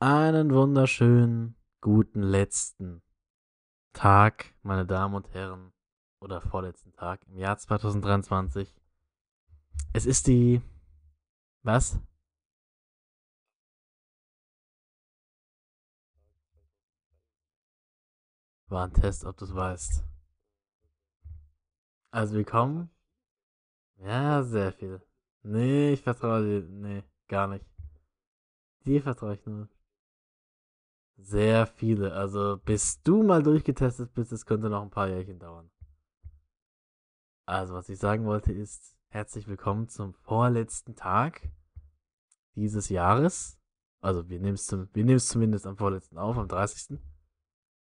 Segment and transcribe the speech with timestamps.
[0.00, 3.02] Einen wunderschönen guten letzten
[3.92, 5.72] Tag, meine Damen und Herren,
[6.20, 8.76] oder vorletzten Tag im Jahr 2023.
[9.92, 10.62] Es ist die.
[11.64, 11.98] Was?
[18.68, 20.04] War ein Test, ob du es weißt.
[22.12, 22.88] Also willkommen.
[23.96, 25.02] Ja, sehr viel.
[25.42, 26.68] Nee, ich vertraue dir.
[26.68, 27.66] Nee, gar nicht.
[28.84, 29.68] Dir vertraue ich nur.
[31.20, 32.12] Sehr viele.
[32.12, 35.68] Also bis du mal durchgetestet bist, es könnte noch ein paar Jährchen dauern.
[37.44, 41.50] Also, was ich sagen wollte ist, herzlich willkommen zum vorletzten Tag
[42.54, 43.58] dieses Jahres.
[44.00, 47.00] Also wir nehmen es zum, zumindest am vorletzten auf, am 30.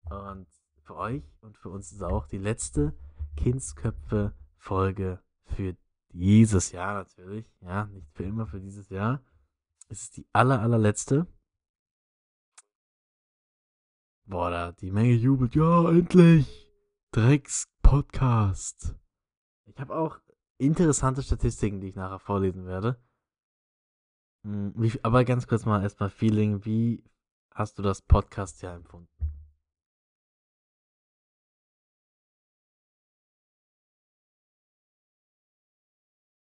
[0.08, 0.46] Und
[0.82, 2.96] für euch und für uns ist auch die letzte
[3.36, 5.76] Kindsköpfe-Folge für
[6.10, 7.44] dieses Jahr natürlich.
[7.60, 9.20] Ja, nicht für immer, für dieses Jahr.
[9.88, 11.26] Es ist die aller, allerletzte.
[14.28, 15.54] Boah, da die Menge jubelt.
[15.54, 16.68] Ja, endlich!
[17.12, 18.96] Drecks-Podcast.
[19.66, 20.18] Ich habe auch
[20.58, 23.00] interessante Statistiken, die ich nachher vorlesen werde.
[24.42, 26.64] Hm, wie, aber ganz kurz mal erstmal Feeling.
[26.64, 27.04] Wie
[27.54, 29.08] hast du das Podcast ja empfunden?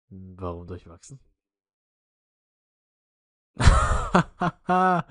[0.10, 1.20] Hm, Warum durchwachsen?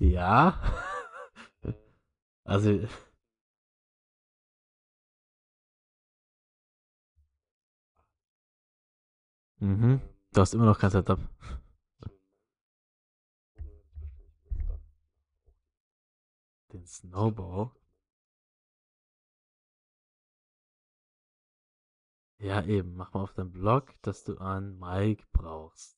[0.00, 0.60] ja.
[2.46, 2.70] Also,
[9.60, 10.00] mhm.
[10.32, 11.18] Du hast immer noch kein Setup.
[16.72, 17.72] Den Snowball.
[22.38, 22.94] Ja, eben.
[22.94, 25.95] Mach mal auf deinem Blog, dass du einen Mic brauchst.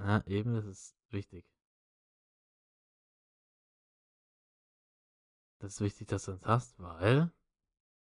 [0.00, 1.46] Ja, eben, das ist wichtig.
[5.58, 7.32] Das ist wichtig, dass du das hast, weil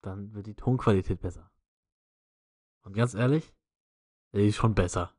[0.02, 1.52] dann wird die Tonqualität besser.
[2.84, 3.54] Und ganz ehrlich,
[4.34, 5.16] die ist schon besser.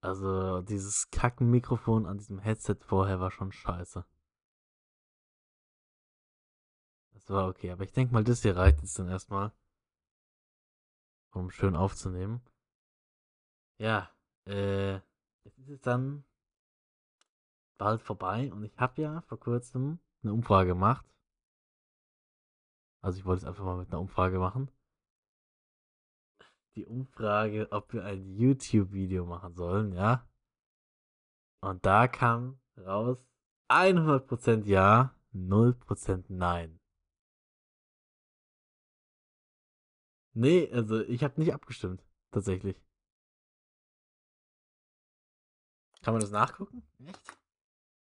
[0.00, 4.04] Also, dieses Kacken-Mikrofon an diesem Headset vorher war schon scheiße.
[7.12, 9.52] Das war okay, aber ich denke mal, das hier reicht jetzt dann erstmal,
[11.30, 12.42] um schön aufzunehmen.
[13.78, 14.10] Ja,
[14.46, 14.96] äh,
[15.44, 16.24] es ist jetzt dann
[17.78, 21.06] bald vorbei und ich habe ja vor kurzem eine Umfrage gemacht.
[23.02, 24.70] Also ich wollte es einfach mal mit einer Umfrage machen.
[26.76, 30.26] Die Umfrage, ob wir ein YouTube-Video machen sollen, ja.
[31.60, 33.18] Und da kam raus
[33.68, 36.78] 100% ja, 0% nein.
[40.34, 42.80] Nee, also ich habe nicht abgestimmt, tatsächlich.
[46.02, 46.82] Kann man das nachgucken?
[47.06, 47.20] Echt?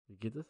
[0.08, 0.46] Wie geht es?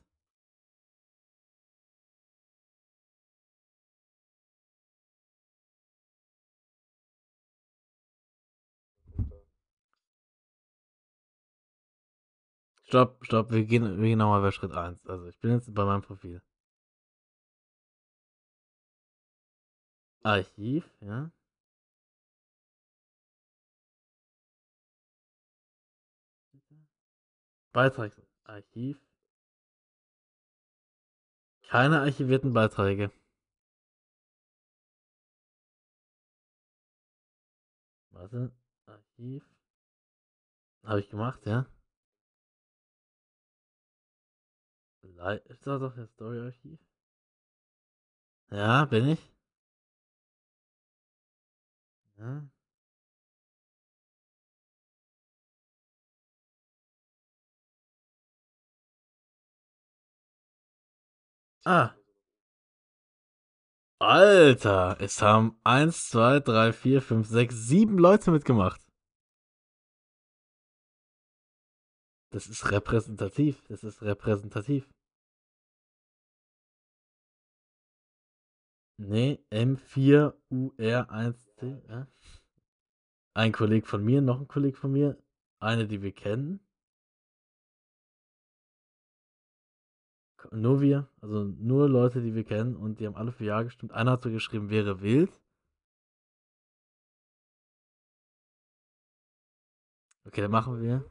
[12.85, 15.06] Stopp, stopp, wir gehen, wir gehen nochmal bei Schritt eins.
[15.07, 16.41] Also ich bin jetzt bei meinem Profil.
[20.24, 21.31] Archiv, ja.
[27.75, 28.97] Beitragsarchiv.
[31.68, 33.12] Keine archivierten Beiträge.
[38.12, 38.53] Warte,
[38.86, 39.44] Archiv.
[40.84, 41.66] Habe ich gemacht, ja.
[45.44, 46.80] Ist das doch der Story-Archiv?
[48.52, 49.31] Ja, bin ich.
[52.18, 52.47] Ja.
[61.68, 61.96] Ah,
[64.00, 68.81] Alter, es haben eins, zwei, drei, vier, fünf, sechs, sieben Leute mitgemacht.
[72.31, 73.63] Das ist repräsentativ.
[73.69, 74.89] Das ist repräsentativ.
[78.98, 81.88] Nee, M4UR1C.
[81.89, 82.07] Ja?
[83.34, 85.18] Ein Kollege von mir, noch ein Kollege von mir.
[85.60, 86.64] Eine, die wir kennen.
[90.56, 93.92] Nur wir, also nur Leute, die wir kennen und die haben alle für Ja gestimmt.
[93.92, 95.31] Einer hat so geschrieben, wäre wild.
[100.25, 101.10] Okay, dann machen wir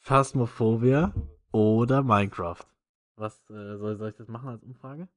[0.00, 1.12] Phasmophobia
[1.52, 2.64] oder Minecraft.
[3.16, 5.08] Was äh, soll, soll ich das machen als Umfrage?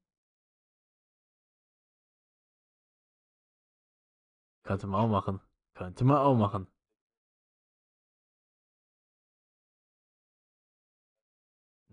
[4.63, 5.41] Könnte man auch machen.
[5.73, 6.67] Könnte man auch machen.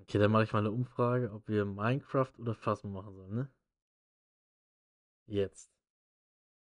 [0.09, 3.51] Okay, dann mache ich mal eine Umfrage, ob wir Minecraft oder Phasmo machen sollen, ne?
[5.27, 5.71] Jetzt.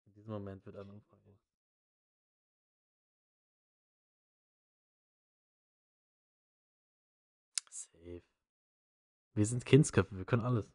[0.07, 1.37] In diesem Moment wird eine Umfrage.
[7.71, 8.23] Safe.
[9.35, 10.73] Wir sind Kindsköpfe, wir können alles.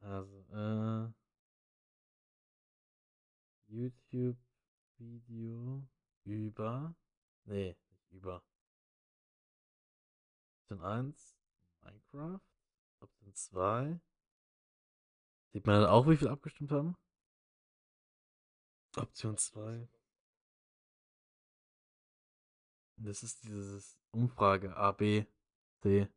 [0.00, 1.21] Also, äh.
[3.72, 5.88] YouTube-Video
[6.24, 6.94] über.
[7.44, 8.44] Nee, nicht über.
[10.60, 11.38] Option 1,
[11.80, 12.40] Minecraft.
[13.00, 14.00] Option 2.
[15.52, 16.96] Sieht man dann auch, wie viel abgestimmt haben?
[18.96, 19.88] Option 2.
[22.96, 25.24] Das ist dieses Umfrage A, B,
[25.82, 26.08] C.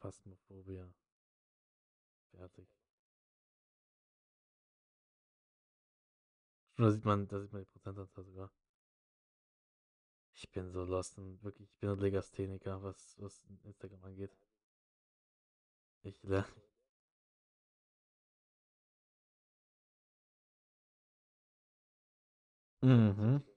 [0.00, 0.93] Phasmophobia.
[6.76, 8.50] Da sieht man, da sieht man die Prozentanzahl sogar.
[10.34, 14.36] Ich bin so lost und wirklich, ich bin ein Legastheniker, was, was Instagram angeht.
[16.04, 16.46] Ich lerne.
[22.82, 23.53] Mhm.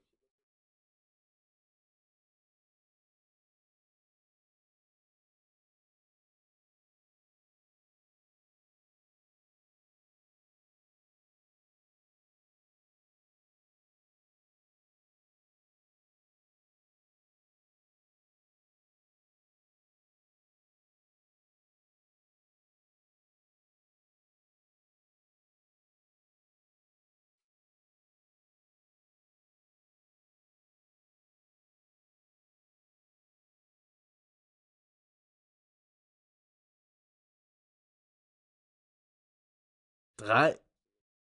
[40.18, 40.58] 3,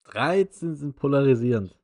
[0.06, 1.78] 13 sind polarisierend.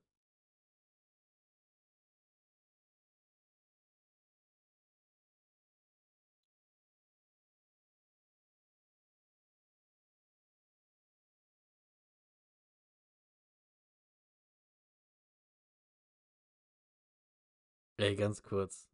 [17.97, 18.89] Ey, ganz kurz.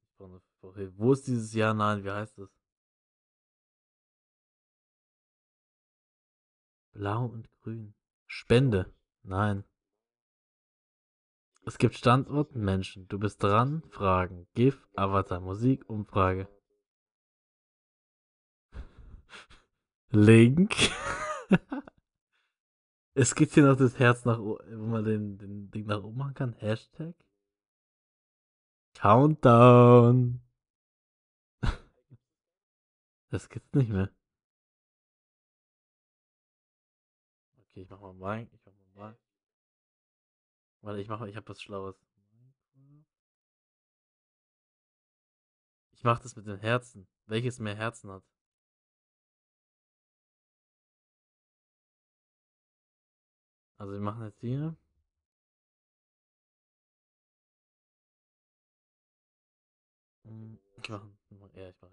[0.97, 1.73] Wo ist dieses Jahr?
[1.73, 2.49] Nein, wie heißt das?
[6.93, 7.95] Blau und grün.
[8.31, 8.93] Spende.
[9.23, 9.63] Nein.
[11.65, 13.07] Es gibt Standorten Menschen.
[13.07, 13.81] Du bist dran.
[13.89, 14.47] Fragen.
[14.53, 16.47] GIF, Avatar, Musik, Umfrage.
[20.11, 20.75] Link.
[23.15, 26.17] es gibt hier noch das Herz nach oben, wo man den, den Ding nach oben
[26.17, 26.53] machen kann.
[26.53, 27.15] Hashtag.
[28.93, 30.41] Countdown.
[33.31, 34.11] Das gibt's nicht mehr.
[37.79, 38.49] Okay, ich mach mal mein.
[38.51, 39.17] Ich mach mal mein.
[40.81, 41.95] Warte, ich mach mal, ich hab was Schlaues.
[45.93, 47.07] Ich mach das mit den Herzen.
[47.27, 48.23] Welches mehr Herzen hat?
[53.77, 54.75] Also wir machen jetzt hier.
[60.23, 61.03] Hm, ich mach,
[61.55, 61.89] ja, ich mach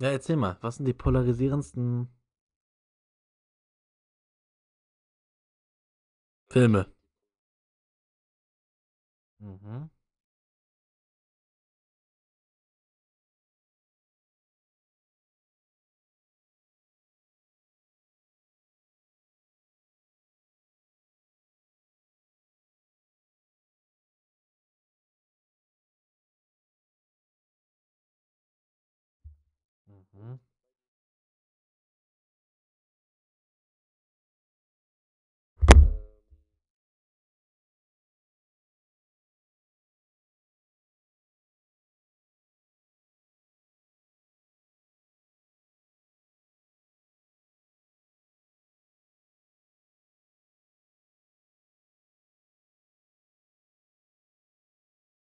[0.00, 2.08] Ja, erzähl mal, was sind die polarisierendsten
[6.50, 6.86] Filme?
[9.40, 9.90] Mhm.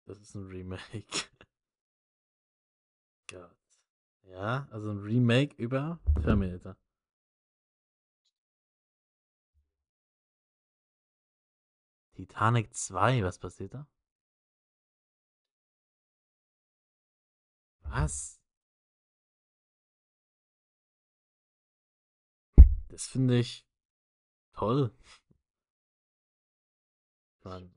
[0.07, 1.05] Das ist ein Remake.
[3.29, 3.57] Gott.
[4.23, 6.77] Ja, also ein Remake über Terminator.
[12.15, 13.85] Titanic 2, was passiert da?
[17.83, 18.39] Was?
[22.87, 23.65] Das finde ich
[24.53, 24.91] toll.
[27.43, 27.76] Mann.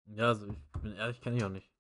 [0.07, 1.71] Ja, also ich bin ehrlich, kenne ich auch nicht.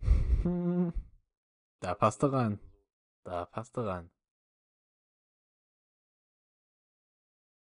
[1.80, 2.60] Da passt er rein.
[3.24, 4.10] Da passt er rein.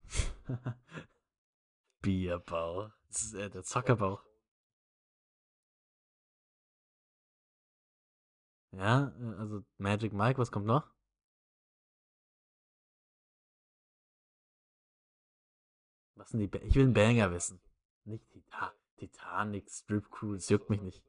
[2.08, 2.90] Bierbauch.
[3.08, 4.24] Das ist äh, der Zockerbauch.
[8.72, 10.90] Ja, äh, also Magic Mike, was kommt noch?
[16.14, 17.60] Was sind die ba Ich will einen Banger wissen.
[18.04, 21.02] Nicht Tita Titanic, Strip Crew, das juckt mich nicht.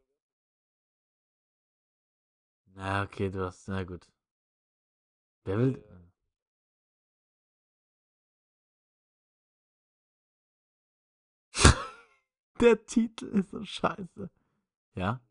[2.75, 3.69] Na, okay, du hast.
[3.69, 4.05] Na gut.
[5.45, 5.98] Wer will.
[12.59, 14.29] Der Titel ist so scheiße.
[14.95, 15.21] Ja?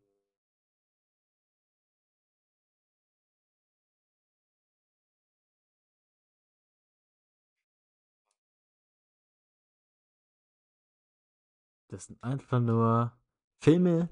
[11.89, 13.17] Das sind einfach nur
[13.59, 14.09] Filme.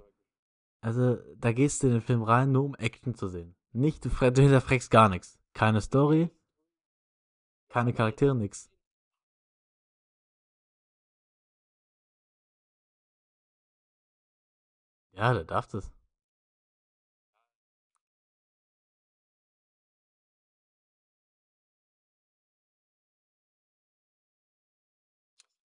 [0.81, 3.55] Also, da gehst du in den Film rein, nur um Action zu sehen.
[3.71, 5.39] Nicht, du, du hinterfragst gar nichts.
[5.53, 6.31] Keine Story,
[7.69, 8.71] keine Charaktere, nix.
[15.17, 15.91] Ja, der darf das.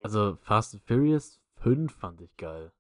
[0.02, 2.73] Also, Fast and Furious 5 fand ich geil.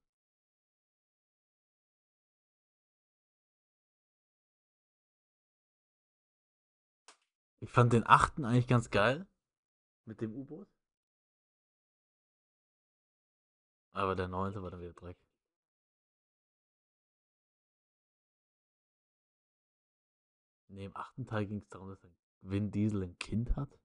[7.60, 9.26] Ich fand den achten eigentlich ganz geil.
[10.06, 10.68] Mit dem U-Boot.
[13.92, 15.27] Aber der neunte war dann wieder Dreck.
[20.78, 22.06] Nee, im achten Teil ging es darum, dass
[22.40, 23.80] Vin Diesel ein Kind hat.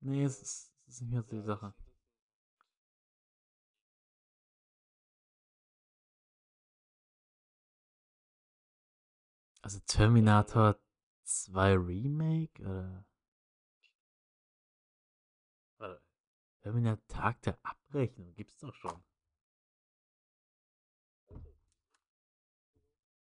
[0.00, 1.74] Nee, es ist, es ist nicht mehr so die Sache.
[9.60, 10.80] Also Terminator
[11.24, 13.04] 2 Remake oder?
[16.62, 19.04] Terminator Tag der Abrechnung gibt's doch schon.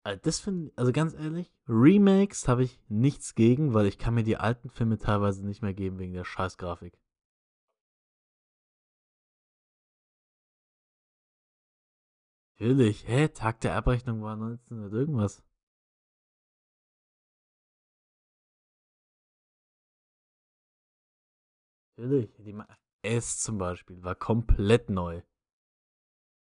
[0.05, 4.23] Also das finde also ganz ehrlich, Remakes habe ich nichts gegen, weil ich kann mir
[4.23, 6.97] die alten Filme teilweise nicht mehr geben wegen der Scheißgrafik.
[12.59, 15.43] Natürlich, hä, Tag der Abrechnung war 1900 irgendwas.
[21.97, 22.55] Natürlich, die
[23.03, 25.21] S zum Beispiel war komplett neu.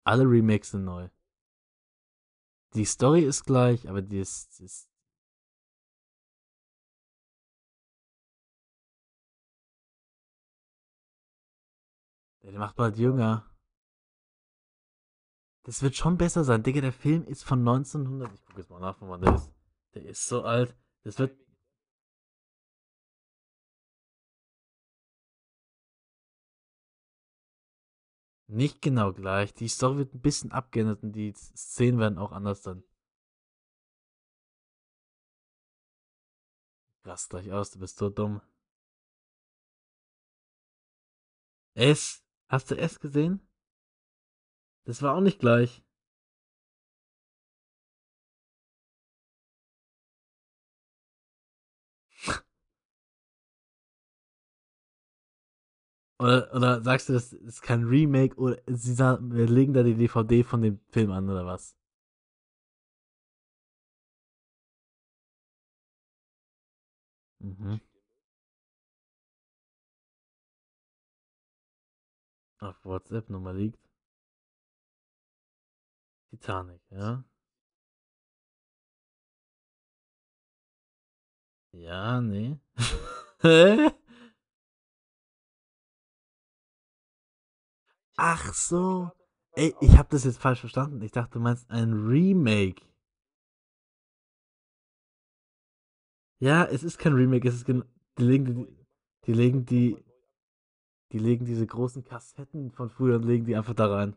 [0.05, 1.09] Alle Remakes sind neu.
[2.75, 4.91] Die Story ist gleich, aber die ist, ist
[12.43, 13.47] der macht bald jünger.
[15.65, 16.63] Das wird schon besser sein.
[16.63, 18.33] Digga, der Film ist von 1900.
[18.33, 19.53] Ich gucke jetzt mal nach, wann der ist.
[19.95, 20.77] Der ist so alt.
[21.03, 21.39] Das wird.
[28.53, 29.55] Nicht genau gleich.
[29.55, 32.83] Die Story wird ein bisschen abgeändert und die Szenen werden auch anders dann.
[37.05, 38.41] Rast gleich aus, du bist so dumm.
[41.75, 42.25] S?
[42.49, 43.41] Hast du S gesehen?
[44.85, 45.85] Das war auch nicht gleich.
[56.21, 59.95] Oder, oder sagst du, das ist kein Remake oder sie sagen, wir legen da die
[59.95, 61.75] DVD von dem Film an oder was?
[67.41, 67.81] Mhm.
[72.59, 73.79] Auf WhatsApp Nummer liegt.
[76.31, 77.23] Titanic, ja.
[81.73, 82.59] Ja, nee.
[88.23, 89.11] Ach so.
[89.53, 91.01] Ey, ich habe das jetzt falsch verstanden.
[91.01, 92.83] Ich dachte, du meinst ein Remake.
[96.39, 97.83] Ja, es ist kein Remake, es ist die
[98.19, 98.87] legen die,
[99.27, 99.97] die legen die
[101.13, 104.15] die legen diese großen Kassetten von früher und legen die einfach da rein.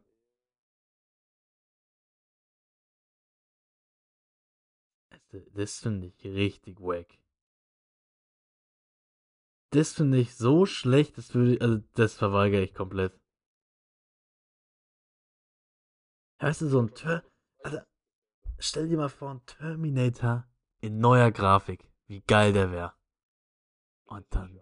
[5.12, 7.08] Also, das finde ich richtig wack.
[9.72, 13.23] Das finde ich so schlecht, das würde also das verweigere ich komplett.
[16.40, 17.24] Weißt du, so ein Ter
[17.64, 17.88] Alter,
[18.60, 20.48] stell dir mal vor, ein Terminator
[20.82, 21.90] in neuer Grafik.
[22.08, 22.94] Wie geil der wäre.
[24.06, 24.62] Und dann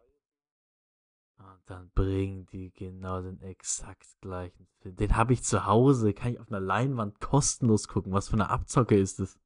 [1.37, 4.95] und dann bringen die genau den exakt gleichen Film.
[4.95, 8.13] Den habe ich zu Hause, kann ich auf einer Leinwand kostenlos gucken.
[8.13, 9.39] Was für eine Abzocke ist das?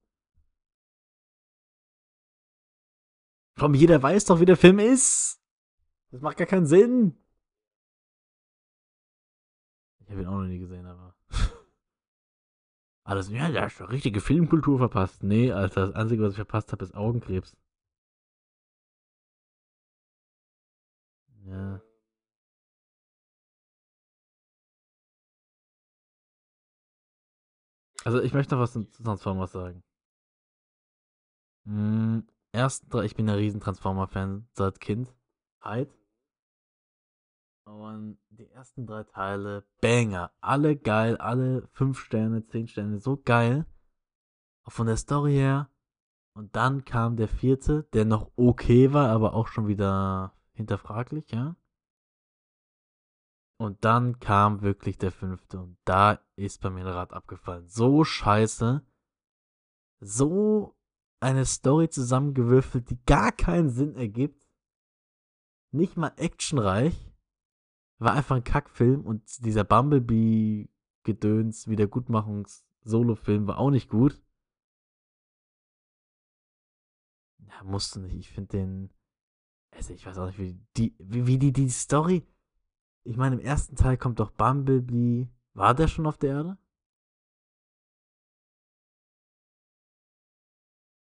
[3.55, 5.41] Allem jeder weiß doch, wie der Film ist.
[6.11, 7.17] Das macht gar keinen Sinn.
[9.99, 11.14] Ich habe ihn auch noch nie gesehen, aber.
[13.05, 15.23] Alles, ja, doch richtige Filmkultur verpasst.
[15.23, 17.55] Nee, Alter, das Einzige, was ich verpasst habe, ist Augenkrebs.
[21.45, 21.79] Ja.
[28.03, 29.83] Also ich möchte noch was zu Transformers sagen.
[31.65, 32.19] Mm,
[32.89, 35.13] drei, ich bin ein riesen Transformer-Fan seit Kind.
[35.61, 35.89] Halt.
[37.65, 40.31] Und die ersten drei Teile, Banger.
[40.39, 43.65] Alle geil, alle fünf Sterne, zehn Sterne, so geil.
[44.63, 45.69] Auch von der Story her.
[46.33, 51.55] Und dann kam der vierte, der noch okay war, aber auch schon wieder hinterfraglich, ja.
[53.57, 57.67] Und dann kam wirklich der fünfte und da ist bei mir ein Rad abgefallen.
[57.67, 58.85] So scheiße.
[60.01, 60.75] So
[61.21, 64.45] eine Story zusammengewürfelt, die gar keinen Sinn ergibt.
[65.71, 67.04] Nicht mal actionreich.
[67.97, 74.21] War einfach ein Kackfilm und dieser Bumblebee-Gedöns, Wiedergutmachungs-Solo-Film war auch nicht gut.
[77.39, 78.15] Ja, musste nicht.
[78.15, 78.89] Ich finde den.
[79.71, 82.25] Also, ich weiß auch nicht, wie die, wie, wie die, die Story
[83.05, 85.29] ich meine, im ersten Teil kommt doch Bumblebee.
[85.53, 86.57] War der schon auf der Erde?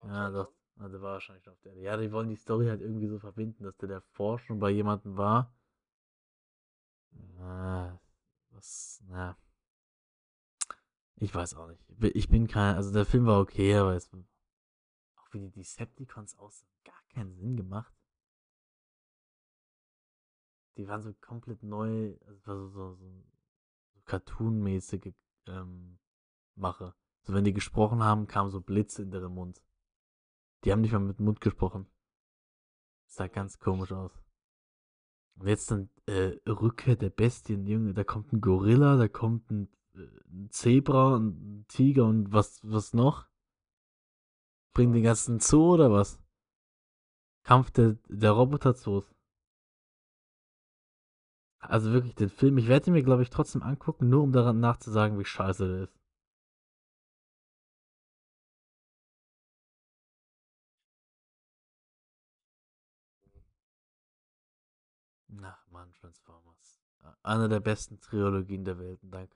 [0.04, 0.52] Ja, doch.
[0.76, 1.82] Also war wahrscheinlich schon auf der Erde.
[1.82, 5.16] Ja, die wollen die Story halt irgendwie so verbinden, dass der davor schon bei jemandem
[5.16, 5.52] war.
[8.50, 9.36] Was, na.
[11.16, 11.82] Ich weiß auch nicht.
[12.14, 16.70] Ich bin kein, also der Film war okay, aber es, auch wie die Decepticons aussehen,
[16.84, 17.92] gar keinen Sinn gemacht
[20.78, 23.24] die waren so komplett neu, also war so, so, so,
[23.94, 25.12] so Cartoon-mäßige
[25.46, 25.98] ähm,
[26.54, 26.94] Mache.
[27.22, 29.60] So, wenn die gesprochen haben, kam so Blitze in deren Mund.
[30.64, 31.86] Die haben nicht mal mit dem Mund gesprochen.
[33.06, 34.12] Sah ganz komisch aus.
[35.38, 39.68] Und jetzt dann äh, Rückkehr der Bestien, Junge, da kommt ein Gorilla, da kommt ein,
[39.94, 43.28] äh, ein Zebra, ein Tiger und was, was noch?
[44.74, 46.20] Bringen den ganzen Zoo oder was?
[47.44, 49.14] Kampf der, der Roboter-Zoos.
[51.60, 54.60] Also wirklich den Film, ich werde ihn mir, glaube ich, trotzdem angucken, nur um daran
[54.60, 55.97] nachzusagen, wie scheiße der ist.
[65.40, 66.80] Na, Mann, Transformers.
[67.22, 69.28] Eine der besten Trilogien der Welt das.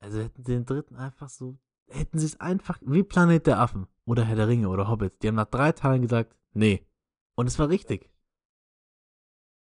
[0.00, 3.86] Also hätten sie den dritten einfach so, hätten sie es einfach, wie Planet der Affen
[4.04, 6.86] oder Herr der Ringe oder Hobbit, die haben nach drei Teilen gesagt, nee.
[7.34, 8.10] Und es war richtig.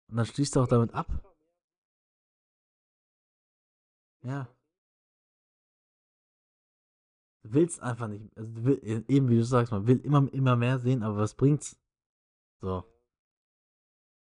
[0.09, 1.09] Und dann schließt er auch damit ab.
[4.23, 4.49] Ja.
[7.43, 8.37] Du willst einfach nicht.
[8.37, 11.79] Also will, eben wie du sagst, man will immer, immer mehr sehen, aber was bringt's?
[12.65, 12.83] So.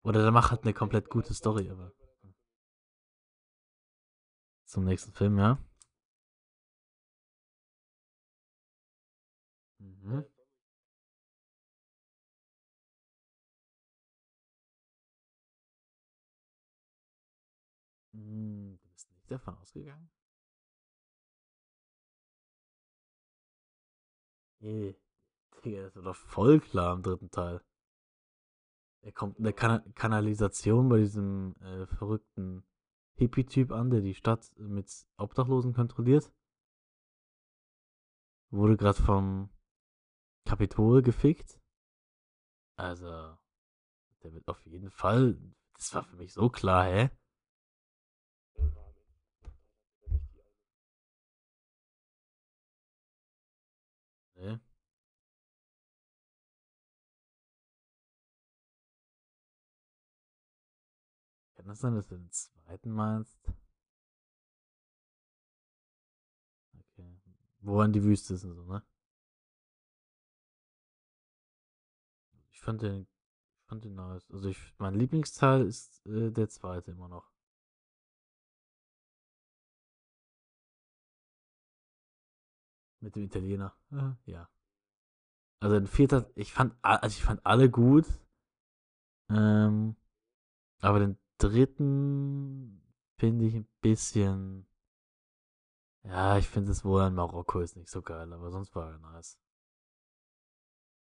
[0.03, 1.91] Oder der macht halt eine komplett gute Story, aber.
[4.63, 5.57] Zum nächsten Film, ja.
[9.79, 10.25] Mhm.
[18.13, 20.09] Hm, du bist nicht davon ausgegangen?
[24.61, 24.95] Nee,
[25.65, 27.61] Digga, das war doch voll klar im dritten Teil.
[29.01, 32.63] Er kommt in der kan Kanalisation bei diesem äh, verrückten
[33.15, 36.31] Hippie-Typ an, der die Stadt mit Obdachlosen kontrolliert.
[38.49, 39.49] Wurde gerade vom
[40.45, 41.59] Kapitol gefickt.
[42.75, 43.37] Also,
[44.23, 45.37] der wird auf jeden Fall.
[45.73, 47.09] Das war für mich so klar, hä?
[61.71, 63.39] Es sein, dass du den zweiten meinst?
[66.73, 67.15] Okay.
[67.61, 68.83] Wo an die Wüste ist und so, ne?
[72.51, 73.07] Ich fand den,
[73.61, 74.29] ich fand den nice.
[74.31, 77.31] Also ich, mein Lieblingsteil ist äh, der zweite immer noch.
[83.01, 83.75] Mit dem Italiener.
[84.25, 84.49] Ja.
[85.61, 88.05] Also den vierten, ich fand, also ich fand alle gut.
[89.29, 89.95] Ähm,
[90.81, 92.81] aber den dritten
[93.17, 94.67] finde ich ein bisschen.
[96.03, 98.99] Ja, ich finde es wohl in Marokko ist nicht so geil, aber sonst war er
[98.99, 99.37] nice.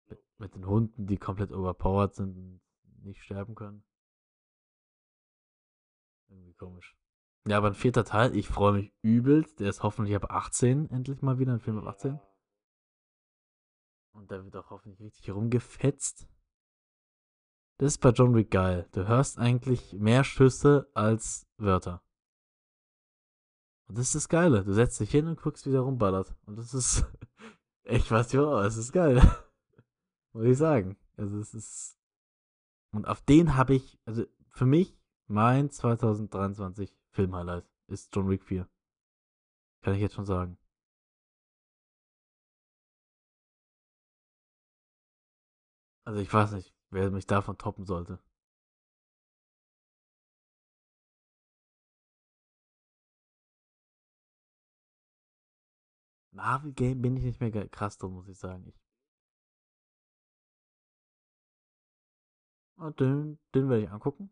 [0.09, 2.61] Mit, mit den Hunden, die komplett overpowered sind und
[3.03, 3.83] nicht sterben können.
[6.27, 6.97] Irgendwie komisch.
[7.45, 9.59] Ja, aber ein vierter Teil, ich freue mich übelst.
[9.59, 12.19] Der ist hoffentlich ab 18 endlich mal wieder, ein Film ab 18.
[14.13, 16.27] Und da wird auch hoffentlich richtig rumgefetzt.
[17.83, 18.87] Das ist bei John Wick geil.
[18.93, 22.01] Du hörst eigentlich mehr Schüsse als Wörter.
[23.89, 24.63] Und das ist das Geile.
[24.63, 26.33] Du setzt dich hin und guckst, wie der rumballert.
[26.45, 27.05] Und das ist.
[27.83, 29.17] ich weiß nicht, warum, es ist geil.
[30.31, 30.95] Muss ich sagen.
[31.17, 31.99] Also, es ist.
[32.93, 33.99] Und auf den habe ich.
[34.05, 38.65] Also, für mich, mein 2023 Filmhighlight ist John Wick 4.
[39.81, 40.57] Kann ich jetzt schon sagen.
[46.05, 48.19] Also, ich weiß nicht wer mich davon toppen sollte.
[56.31, 58.67] Marvel Game bin ich nicht mehr krass drin, muss ich sagen.
[58.67, 58.75] Ich
[62.77, 64.29] oh, den, den werde ich angucken.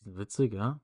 [0.00, 0.80] Die sind witzig, ja.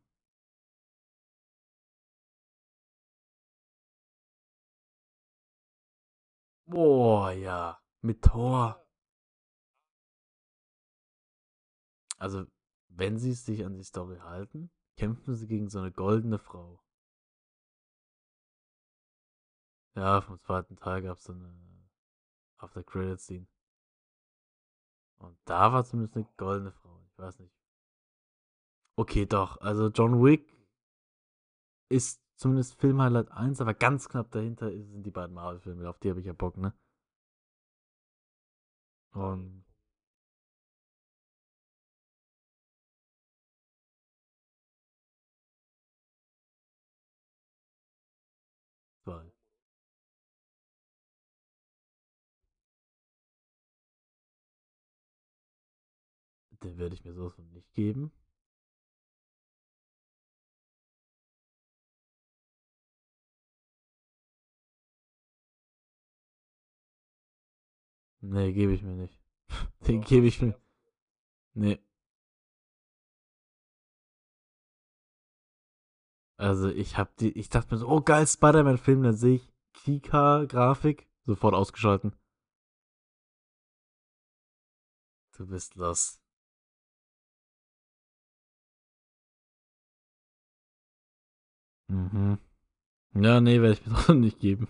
[6.66, 7.78] Boah, ja.
[8.08, 8.82] Mit Thor.
[12.16, 12.46] Also,
[12.88, 16.82] wenn sie sich an die Story halten, kämpfen sie gegen so eine goldene Frau.
[19.94, 21.52] Ja, vom zweiten Teil gab es so eine
[22.56, 23.46] After Credit Scene.
[25.18, 27.04] Und da war zumindest eine goldene Frau.
[27.12, 27.54] Ich weiß nicht.
[28.96, 29.60] Okay, doch.
[29.60, 30.50] Also John Wick
[31.90, 35.86] ist zumindest Film Highlight 1, aber ganz knapp dahinter sind die beiden Marvel-Filme.
[35.86, 36.72] Auf die habe ich ja Bock, ne?
[39.18, 39.64] Und.
[56.62, 58.12] Den werde ich mir sowas von nicht geben.
[68.20, 69.18] Nee, gebe ich mir nicht.
[69.86, 70.54] Den gebe ich mir.
[71.54, 71.78] Nee.
[76.38, 81.08] Also ich hab die, ich dachte mir so, oh geil, Spider-Man-Film, dann sehe ich Kika-Grafik,
[81.26, 82.12] sofort ausgeschalten.
[85.36, 86.20] Du bist los.
[91.88, 92.38] Mhm.
[93.14, 94.68] Ja, nee, werde ich mir doch nicht geben.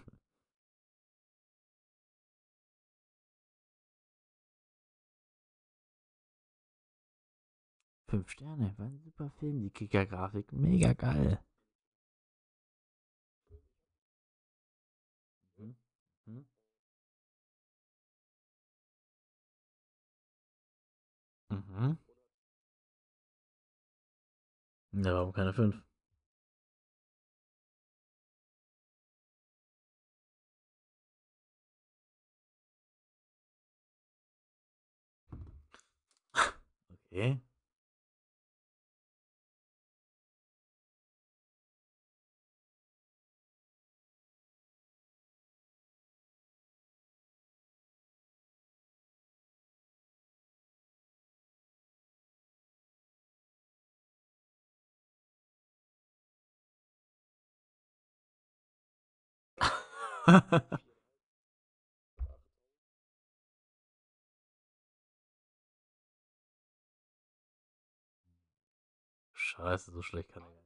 [8.09, 11.39] Fünf Sterne, war ein super Film, die Kicker-Grafik, mega geil.
[15.59, 15.77] Mhm.
[16.27, 16.45] Mhm.
[21.51, 21.99] Mhm.
[24.93, 25.83] Ja, warum keine fünf?
[37.13, 37.41] Okay.
[69.33, 70.65] Scheiße, so schlecht kann er.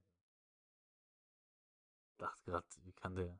[2.10, 3.38] Ich dachte gerade, wie kann der.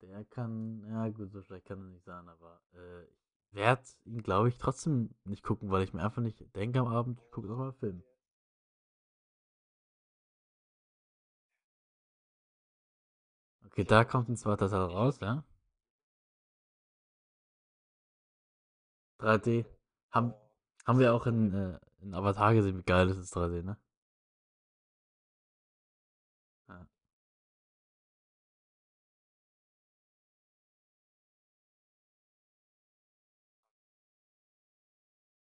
[0.00, 4.22] Der kann, ja gut, so schlecht kann er nicht sein, aber äh, ich werde ihn,
[4.22, 7.48] glaube ich, trotzdem nicht gucken, weil ich mir einfach nicht denke am Abend, ich gucke
[7.48, 8.04] nochmal einen Film.
[13.76, 15.44] Okay, da kommt ein zweiter Teil raus, ja?
[19.18, 19.66] 3D.
[20.10, 20.32] Haben,
[20.86, 23.76] haben wir auch in, äh, in Avatar gesehen, wie geil das ist 3D, ne?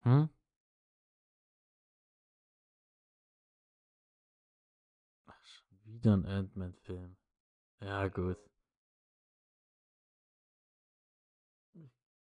[0.05, 0.29] Hm?
[5.27, 7.17] Ach, schon wieder ein Ant-Man-Film.
[7.85, 8.39] Ja, gut.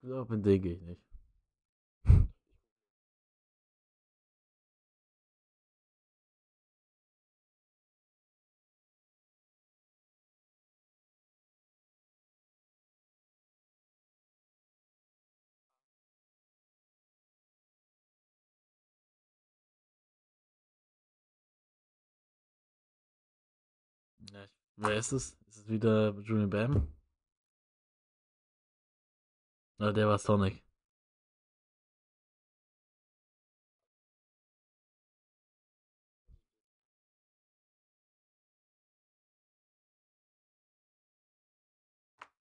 [0.00, 1.02] Glaube, in den gehe ich nicht.
[24.76, 25.41] Wer ist es?
[25.62, 26.88] Es wieder Julian Bam?
[29.78, 30.62] Oder der war Sonic?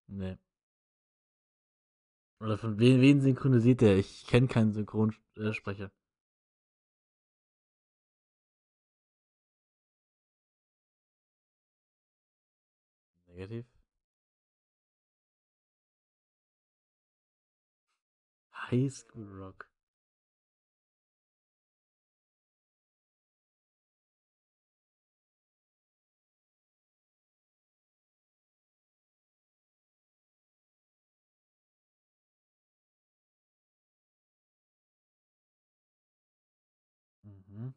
[0.07, 0.37] Nee.
[2.41, 3.97] Oder von wen, wen synchronisiert der?
[3.97, 5.91] Ich kenne keinen Synchronsprecher.
[13.41, 13.65] Negativ.
[18.53, 19.67] High School Rock.
[37.23, 37.73] Mhm.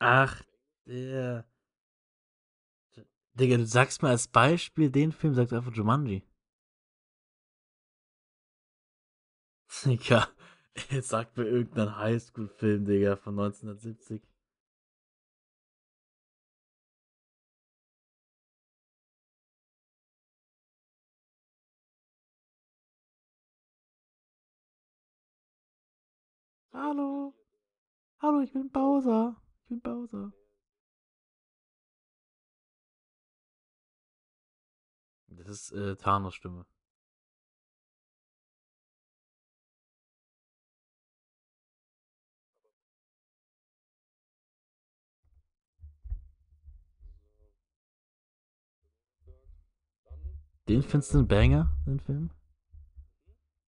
[0.00, 0.45] Ach,
[0.86, 1.44] der.
[3.34, 6.22] Digga, du sagst mal als Beispiel den Film, sagst du einfach Jumanji.
[9.84, 10.28] Digga,
[10.90, 14.22] jetzt sagt mir irgendein Highschool-Film, Digga, von 1970.
[26.72, 27.34] Hallo,
[28.20, 29.36] hallo, ich bin Bowser.
[29.62, 30.32] Ich bin Bowser.
[35.46, 36.66] Das ist äh, Thanos Stimme.
[50.68, 52.30] Den findest du ein Banger, den Film?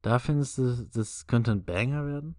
[0.02, 2.38] Da findest du, das könnte ein Banger werden?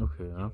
[0.00, 0.52] Okay, ja.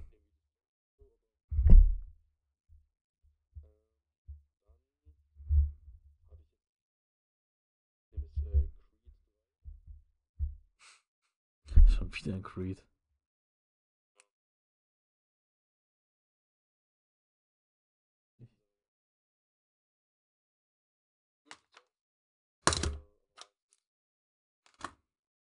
[11.89, 12.83] Schon wieder ein Creed.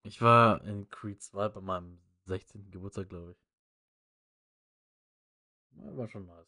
[0.02, 2.70] Ich war in Creed 2 bei meinem 16.
[2.70, 3.49] Geburtstag, glaube ich.
[5.82, 6.46] War schon nice.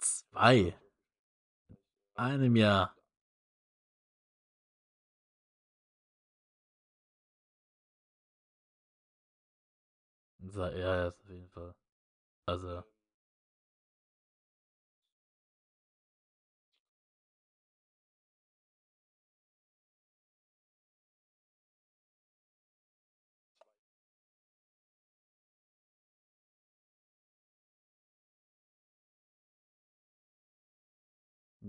[0.00, 0.74] Zwei.
[2.16, 2.94] Einem Jahr.
[10.54, 11.74] Ja, ja, auf jeden Fall.
[12.46, 12.84] Also.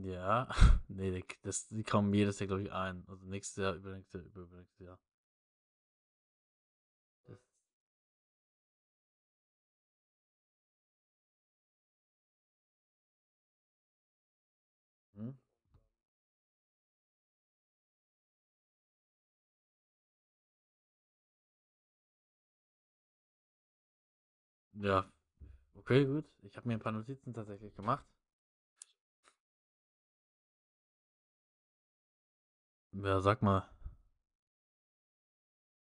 [0.04, 0.48] Ja,
[0.88, 3.04] nee, das, die kommen jedes Jahr, glaube ich, ein.
[3.08, 5.00] Also nächstes Jahr, übernächstes Jahr, übernächstes Jahr.
[15.16, 15.30] Hm?
[24.82, 25.12] Ja,
[25.76, 26.26] okay, gut.
[26.44, 28.06] Ich habe mir ein paar Notizen tatsächlich gemacht.
[33.04, 33.64] ja, sag mal,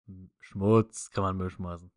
[0.07, 1.91] hm, Schmutz kann man Müll schmeißen.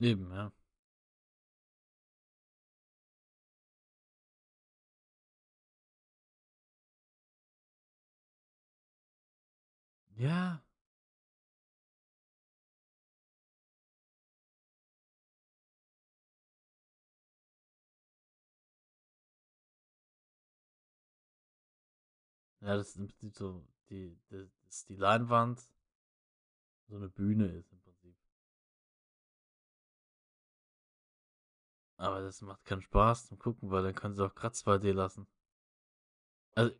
[0.00, 0.52] Eben, ja.
[10.20, 10.60] Ja.
[22.60, 25.60] Ja, das ist im Prinzip so, die, das ist die Leinwand
[26.88, 28.14] so eine Bühne ist im Prinzip.
[31.96, 35.26] Aber das macht keinen Spaß zum Gucken, weil dann können sie auch Kratz 2D lassen.
[36.54, 36.74] Also,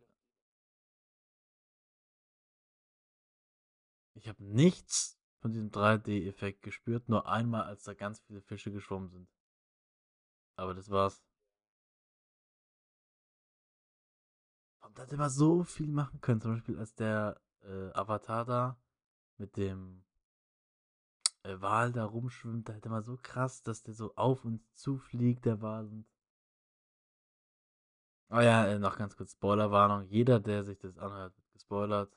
[4.21, 9.09] ich habe nichts von diesem 3D-Effekt gespürt, nur einmal, als da ganz viele Fische geschwommen
[9.09, 9.27] sind.
[10.55, 11.23] Aber das war's.
[14.81, 16.39] Und da hätte man so viel machen können.
[16.39, 18.79] Zum Beispiel, als der äh, Avatar da
[19.37, 20.03] mit dem
[21.41, 25.45] äh, Wal da rumschwimmt, da hätte man so krass, dass der so auf uns zufliegt,
[25.45, 25.87] der Wal.
[25.87, 26.05] Und
[28.29, 30.07] oh ja, äh, noch ganz kurz Spoilerwarnung.
[30.09, 32.15] Jeder, der sich das anhört, wird gespoilert.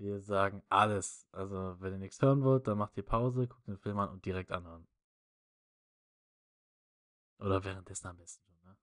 [0.00, 1.28] Wir sagen alles.
[1.30, 4.24] Also, wenn ihr nichts hören wollt, dann macht ihr Pause, guckt den Film an und
[4.24, 4.86] direkt anhören.
[7.38, 8.76] Oder währenddessen am besten schon, ne?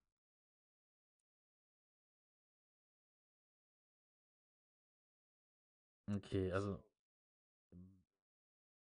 [6.17, 6.79] Okay, also.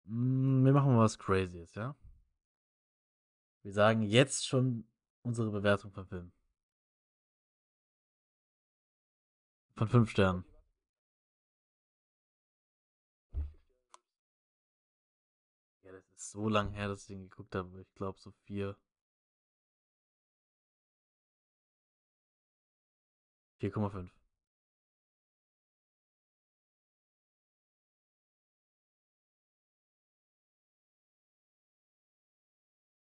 [0.06, 1.96] mm, Wir machen mal was Crazyes, ja?
[3.64, 4.88] Wir sagen jetzt schon
[5.24, 6.32] unsere Bewertung vom Film.
[9.78, 10.44] Von fünf Sternen.
[16.32, 17.82] So lang her, dass ich den geguckt habe.
[17.82, 18.78] Ich glaube so vier,
[23.60, 24.10] 4,5.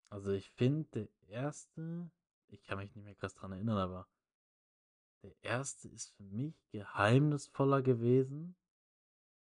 [0.10, 2.10] Also ich finde, der erste,
[2.47, 4.08] ich kann mich nicht mehr krass dran erinnern, aber
[5.23, 8.56] der erste ist für mich geheimnisvoller gewesen.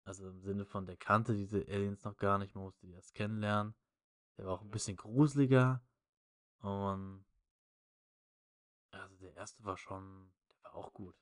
[0.06, 3.14] Also im Sinne von, der kannte diese Aliens noch gar nicht, man musste die erst
[3.14, 3.74] kennenlernen.
[4.38, 5.82] Der war auch ein bisschen gruseliger.
[6.60, 7.26] Und
[8.92, 11.16] also der erste war schon, der war auch gut.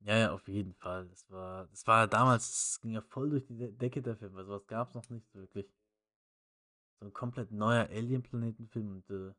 [0.00, 1.08] Ja, ja, auf jeden Fall.
[1.08, 4.34] Das war, das war damals, das ging ja voll durch die De Decke der Film,
[4.34, 5.66] weil sowas gab es noch nicht wirklich.
[7.00, 9.34] So ein komplett neuer Alien-Planetenfilm und äh,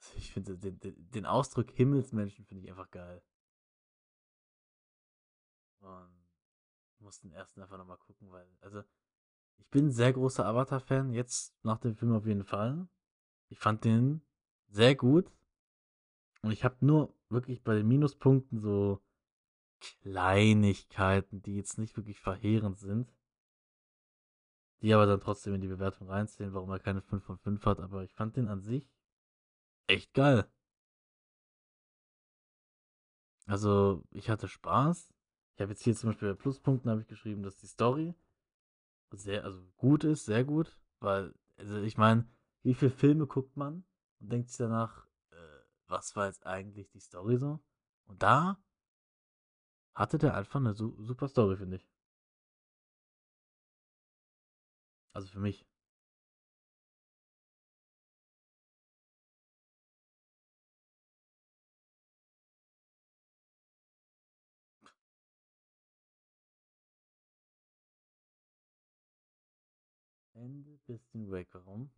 [0.00, 3.22] also ich finde den, den, den Ausdruck Himmelsmenschen finde ich einfach geil.
[5.88, 6.28] Und
[7.00, 8.82] muss den ersten einfach nochmal gucken, weil, also
[9.56, 12.88] ich bin ein sehr großer Avatar-Fan, jetzt nach dem Film auf jeden Fall.
[13.48, 14.22] Ich fand den
[14.68, 15.32] sehr gut
[16.42, 19.02] und ich habe nur wirklich bei den Minuspunkten so
[20.02, 23.14] Kleinigkeiten, die jetzt nicht wirklich verheerend sind,
[24.82, 27.80] die aber dann trotzdem in die Bewertung reinzählen, warum er keine 5 von 5 hat,
[27.80, 28.92] aber ich fand den an sich
[29.86, 30.50] echt geil.
[33.46, 35.10] Also, ich hatte Spaß.
[35.58, 38.14] Ich habe jetzt hier zum Beispiel bei Pluspunkten habe ich geschrieben, dass die Story
[39.10, 42.28] sehr, also gut ist, sehr gut, weil, also ich meine,
[42.62, 43.84] wie viele Filme guckt man
[44.20, 47.58] und denkt sich danach, äh, was war jetzt eigentlich die Story so?
[48.06, 48.62] Und da
[49.96, 51.88] hatte der einfach eine su super Story, finde ich.
[55.12, 55.66] Also für mich.
[70.38, 71.90] Ende bisschen weg, warum?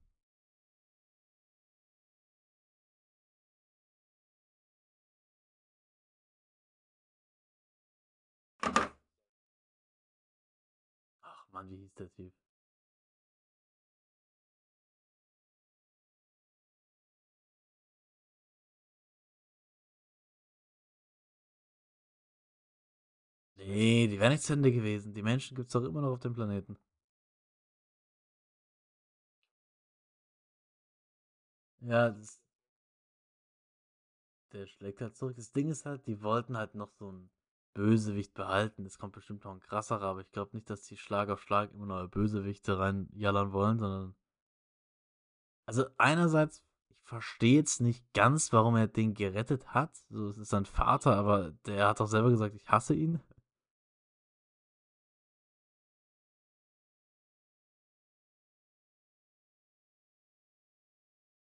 [11.23, 12.33] Ach man, wie hieß der Typ?
[23.57, 25.15] Nee, die wäre nicht zu Ende gewesen.
[25.15, 26.77] Die Menschen gibt es doch immer noch auf dem Planeten.
[31.81, 32.41] Ja, das,
[34.53, 35.37] der schlägt halt zurück.
[35.37, 37.31] Das Ding ist halt, die wollten halt noch so einen
[37.75, 38.85] Bösewicht behalten.
[38.85, 41.73] Es kommt bestimmt noch ein krasserer, aber ich glaube nicht, dass die Schlag auf Schlag
[41.73, 44.15] immer neue Bösewichte reinjallern wollen, sondern.
[45.67, 49.95] Also einerseits, ich verstehe jetzt nicht ganz, warum er den gerettet hat.
[50.11, 53.21] So, es ist sein Vater, aber der hat doch selber gesagt, ich hasse ihn.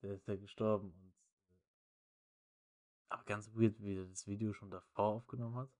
[0.06, 0.92] Der ist ja gestorben.
[0.92, 1.14] Und,
[3.08, 5.70] aber ganz weird, wie er das Video schon davor aufgenommen hat.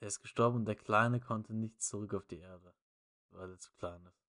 [0.00, 2.76] Der ist gestorben und der Kleine konnte nicht zurück auf die Erde,
[3.30, 4.28] weil er zu klein ist.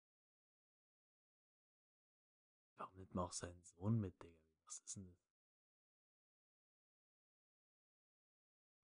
[2.79, 4.37] Warum nimmt man auch seinen Sohn mit, Digga?
[4.67, 5.31] Was ist denn das?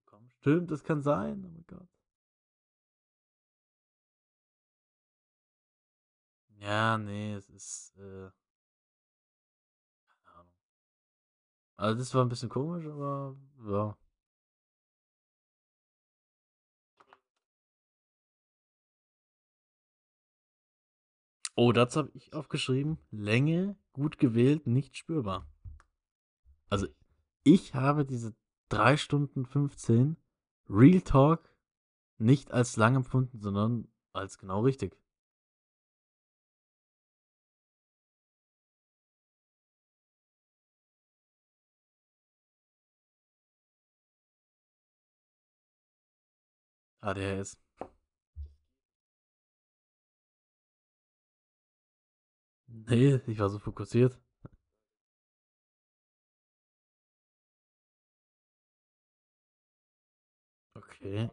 [0.05, 1.90] Komm, stimmt, das kann sein, oh mein Gott.
[6.61, 8.29] Ja, nee, es ist, äh,
[10.13, 10.53] keine Ahnung.
[11.77, 13.35] Also das war ein bisschen komisch, aber
[13.67, 13.97] ja.
[21.55, 22.97] Oh, dazu habe ich aufgeschrieben.
[23.09, 25.47] Länge gut gewählt, nicht spürbar.
[26.69, 26.87] Also,
[27.43, 28.33] ich habe diese
[28.69, 30.17] 3 Stunden 15
[30.69, 31.53] Real Talk
[32.17, 35.00] nicht als lang empfunden, sondern als genau richtig.
[47.01, 47.57] ADHS.
[52.67, 54.19] Nee, ich war so fokussiert.
[60.77, 61.29] Okay.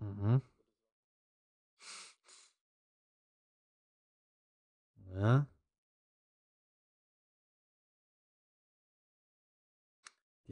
[0.00, 0.40] Mhm.
[5.14, 5.46] Ja.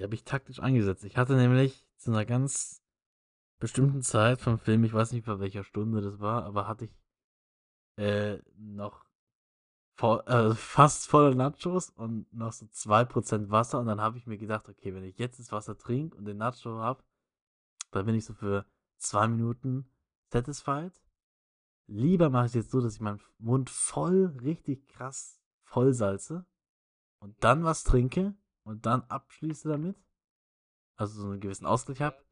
[0.03, 1.05] Die habe ich taktisch eingesetzt.
[1.05, 2.82] Ich hatte nämlich zu einer ganz
[3.61, 6.98] bestimmten Zeit vom Film, ich weiß nicht, bei welcher Stunde das war, aber hatte ich
[7.98, 9.07] äh, noch
[9.94, 13.78] voll, äh, fast volle Nachos und noch so 2% Wasser.
[13.78, 16.38] Und dann habe ich mir gedacht, okay, wenn ich jetzt das Wasser trinke und den
[16.38, 17.05] Nacho habe,
[17.92, 18.66] dann bin ich so für
[18.98, 19.88] zwei Minuten
[20.32, 21.00] satisfied.
[21.86, 26.44] Lieber mache ich es jetzt so, dass ich meinen Mund voll, richtig krass voll salze
[27.20, 28.34] und dann was trinke
[28.64, 29.96] und dann abschließe damit.
[30.96, 32.24] Also so einen gewissen Ausgleich habe.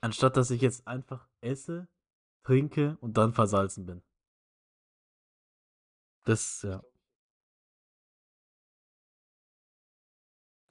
[0.00, 1.88] Anstatt dass ich jetzt einfach esse,
[2.44, 4.02] trinke und dann versalzen bin.
[6.24, 6.82] Das, ja.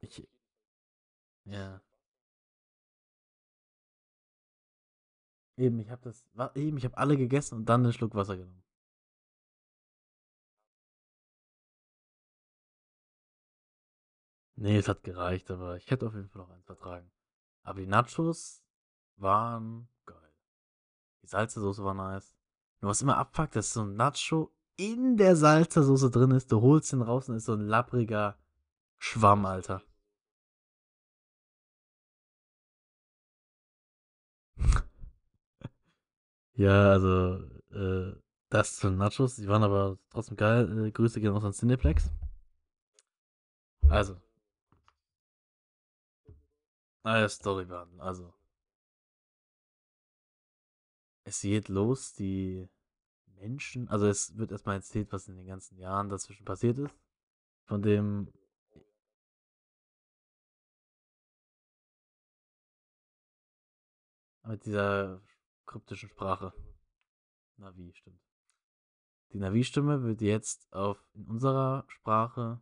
[0.01, 0.28] Ich,
[1.45, 1.82] ja.
[5.57, 8.61] Eben, ich habe das, eben, ich habe alle gegessen und dann einen Schluck Wasser genommen.
[14.62, 17.09] Nee, es hat gereicht, aber ich hätte auf jeden Fall noch eins vertragen.
[17.64, 18.64] Aber die Nachos
[19.18, 20.36] waren geil.
[21.24, 22.38] Die Salzsoße war nice.
[22.80, 26.51] Nur was immer abfuckt, dass so ein Nacho in der Salzsoße drin ist.
[26.51, 28.38] Du holst ihn raus und ist so ein lappriger
[28.99, 29.82] Schwamm, Alter.
[36.53, 37.39] ja, also,
[37.72, 38.14] äh,
[38.49, 39.38] das zu Nachos.
[39.38, 40.86] Die waren aber trotzdem geil.
[40.86, 42.12] Äh, Grüße gehen raus an Cineplex.
[43.89, 44.22] Also.
[47.04, 47.99] Ah ja, Storywarten.
[47.99, 48.34] Also.
[51.24, 52.68] Es geht los, die
[53.39, 56.95] Menschen, also es wird erstmal erzählt, was in den ganzen Jahren dazwischen passiert ist.
[57.66, 58.32] Von dem.
[64.43, 65.22] Mit dieser
[65.66, 66.54] kryptischen Sprache.
[67.58, 68.22] Navi, stimmt.
[69.34, 72.60] Die Navi-Stimme wird jetzt auf in unserer Sprache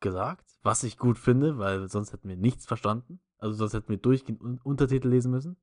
[0.00, 3.20] gesagt, was ich gut finde, weil sonst hätten wir nichts verstanden.
[3.38, 5.56] Also sonst hätten wir durchgehend Untertitel lesen müssen.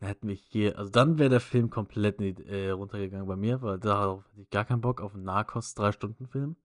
[0.00, 3.78] Dann hätten wir hier, also dann wäre der Film komplett äh, runtergegangen bei mir, weil
[3.78, 6.56] darauf hatte ich gar keinen Bock auf einen Narcos 3-Stunden-Film.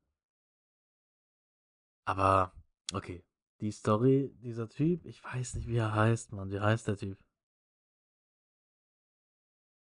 [2.06, 2.54] Aber,
[2.94, 3.24] okay.
[3.62, 6.52] Die Story, dieser Typ, ich weiß nicht, wie er heißt, Mann.
[6.52, 7.18] Wie heißt der Typ?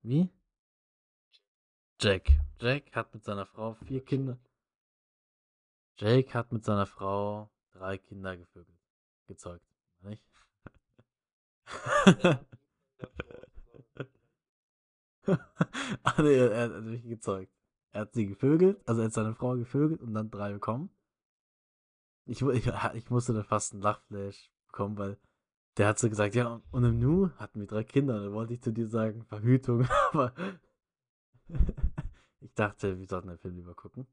[0.03, 0.29] Wie?
[1.99, 2.29] Jack.
[2.59, 4.39] Jack hat mit seiner Frau vier Kinder.
[5.95, 8.77] Jake hat mit seiner Frau drei Kinder gevögelt.
[9.27, 9.65] Gezeugt.
[10.01, 10.23] Nicht?
[16.03, 17.51] ah, nee, er hat mich gezeugt.
[17.91, 20.89] Er hat sie gevögelt, also er hat seine Frau gevögelt und dann drei bekommen.
[22.25, 25.17] Ich, ich, ich musste da fast einen Lachflash bekommen, weil
[25.77, 28.23] der hat so gesagt, ja, und im Nu hatten wir drei Kinder.
[28.23, 30.33] Da wollte ich zu dir sagen, Verhütung, aber
[32.41, 34.07] ich dachte, wir sollten den Film lieber gucken.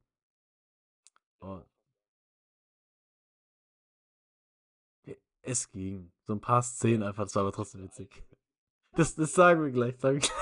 [1.40, 1.62] Oh.
[5.42, 6.12] Es ging.
[6.22, 8.24] So ein paar Szenen einfach, das war aber trotzdem witzig.
[8.92, 10.40] Das, das sagen wir gleich, sagen wir gleich.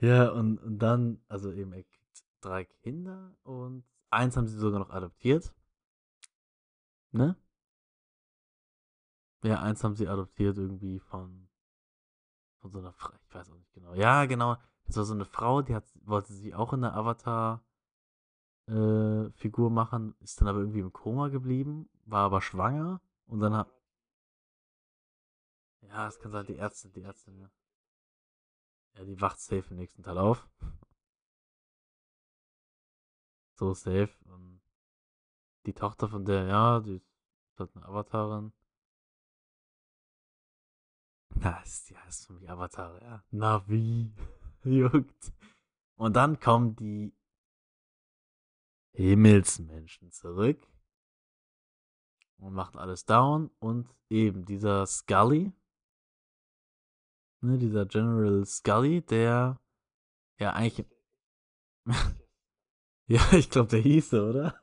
[0.00, 4.78] Ja, und, und dann, also eben, er kriegt drei Kinder und eins haben sie sogar
[4.78, 5.54] noch adoptiert.
[7.12, 7.36] Ne?
[9.44, 11.48] Ja, eins haben sie adoptiert irgendwie von,
[12.60, 13.94] von so einer Frau, ich weiß auch nicht genau.
[13.94, 14.56] Ja, genau.
[14.84, 17.64] Das war so eine Frau, die hat, wollte sich auch in der Avatar-Figur
[18.66, 23.70] äh, machen, ist dann aber irgendwie im Koma geblieben, war aber schwanger und dann hat.
[25.82, 27.50] Ja, es kann sein, die Ärztin, die Ärztin, ja.
[28.96, 30.48] Ja, die wacht safe im nächsten Teil auf.
[33.56, 34.10] So safe.
[34.24, 34.60] Und
[35.64, 38.52] die Tochter von der, ja, die ist halt eine Avatarin.
[41.36, 43.22] Na, ist, ja, ist für mich Avatar, ja.
[43.30, 44.12] Navi.
[44.64, 45.32] Juckt.
[45.96, 47.14] Und dann kommen die
[48.94, 50.66] Himmelsmenschen zurück
[52.38, 53.50] und machen alles down.
[53.58, 55.52] Und eben dieser Scully,
[57.40, 59.60] ne, dieser General Scully, der
[60.38, 60.86] ja eigentlich.
[63.06, 64.60] ja, ich glaube, der hieß so, oder?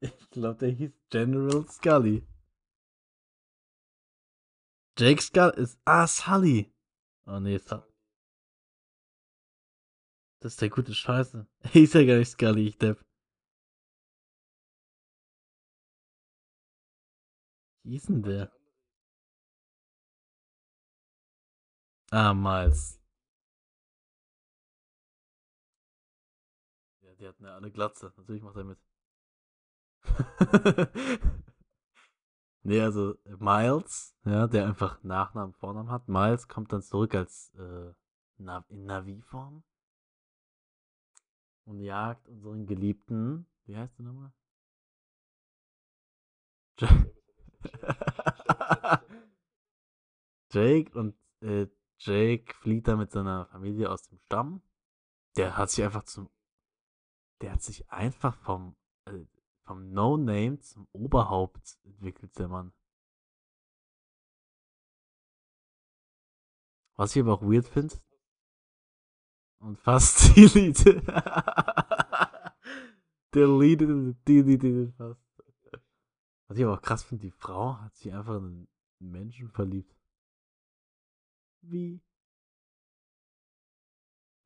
[0.00, 2.26] Ich glaube, der hieß General Scully.
[4.98, 5.80] Jake Scully ist.
[5.84, 6.72] Ah, Sully.
[7.26, 7.87] Oh nee, Sully.
[10.40, 11.46] Das ist der gute Scheiße.
[11.74, 13.04] Ja gar nicht Scully, ich depp.
[17.84, 18.52] Wie hieß denn der?
[22.10, 22.98] Ah, Miles.
[27.02, 28.12] Ja, die hatten ja alle Glatze.
[28.16, 28.78] Natürlich macht er mit.
[32.62, 36.08] nee, also Miles, ja, der einfach Nachnamen, Vornamen hat.
[36.08, 37.92] Miles kommt dann zurück als äh,
[38.38, 39.64] in Navi-Form
[41.68, 44.32] und jagt unseren geliebten, wie heißt der nochmal?
[50.50, 51.66] Jake und äh,
[51.98, 54.62] Jake flieht dann mit seiner Familie aus dem Stamm.
[55.36, 56.30] Der hat sich einfach zum.
[57.42, 59.26] Der hat sich einfach vom, äh,
[59.64, 62.72] vom No-Name zum Oberhaupt entwickelt, der Mann.
[66.96, 68.00] Was ich aber auch weird finde.
[69.60, 71.04] Und fast deleted.
[73.34, 75.20] deleted, deleted fast.
[76.48, 78.68] Was ich aber auch krass finde, die Frau hat sich einfach in
[79.00, 79.94] einen Menschen verliebt.
[81.60, 82.00] Wie?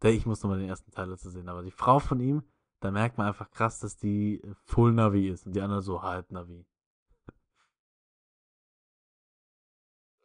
[0.05, 2.43] Ich muss nochmal den ersten Teil dazu sehen, aber die Frau von ihm,
[2.81, 6.31] da merkt man einfach krass, dass die Full Navi ist und die andere so halb
[6.33, 6.67] Navi.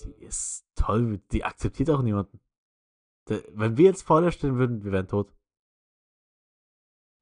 [0.01, 2.39] Die ist toll, die akzeptiert auch niemanden.
[3.27, 5.33] Wenn wir jetzt vor der stehen würden, wir wären tot.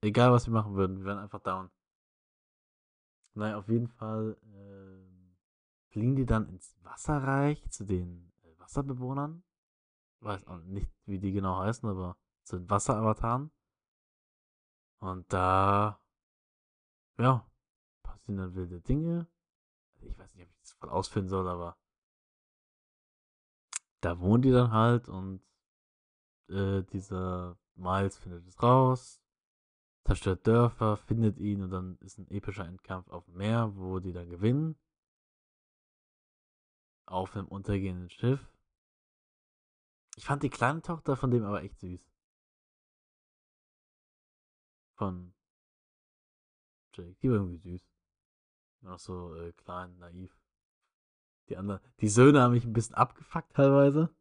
[0.01, 1.71] Egal, was wir machen würden, wir wären einfach down.
[3.33, 9.43] Naja, auf jeden Fall äh, fliegen die dann ins Wasserreich zu den äh, Wasserbewohnern.
[10.21, 13.51] Weiß auch nicht, wie die genau heißen, aber zu den Wasseravataren.
[14.99, 15.99] Und da,
[17.17, 17.45] ja,
[18.03, 19.27] passieren dann wilde Dinge.
[20.01, 21.77] Ich weiß nicht, ob ich das voll ausführen soll, aber
[24.01, 25.41] da wohnen die dann halt und
[26.49, 29.21] äh, dieser Miles findet es raus,
[30.05, 34.13] zerstört Dörfer, findet ihn und dann ist ein epischer Endkampf auf dem Meer, wo die
[34.13, 34.75] dann gewinnen.
[37.05, 38.51] Auf einem untergehenden Schiff.
[40.17, 42.01] Ich fand die kleine Tochter von dem aber echt süß.
[44.95, 45.33] Von
[46.93, 47.15] Jake.
[47.21, 47.81] Die war irgendwie süß.
[48.81, 50.35] Noch so äh, klein, naiv.
[51.49, 54.15] Die anderen, die Söhne haben mich ein bisschen abgefuckt teilweise.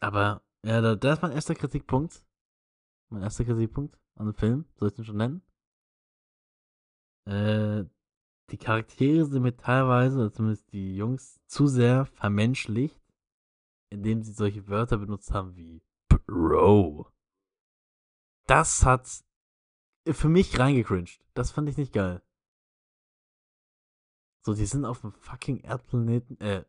[0.00, 2.24] Aber, ja, da, das ist mein erster Kritikpunkt.
[3.10, 5.42] Mein erster Kritikpunkt an dem Film, soll ich den schon nennen?
[7.26, 7.84] Äh,
[8.50, 13.00] die Charaktere sind mir teilweise, zumindest die Jungs, zu sehr vermenschlicht,
[13.90, 17.10] indem sie solche Wörter benutzt haben wie Bro.
[18.46, 19.24] Das hat
[20.06, 21.22] für mich reingecringed.
[21.34, 22.22] Das fand ich nicht geil.
[24.44, 26.64] So, die sind auf einem fucking Erdplaneten, äh,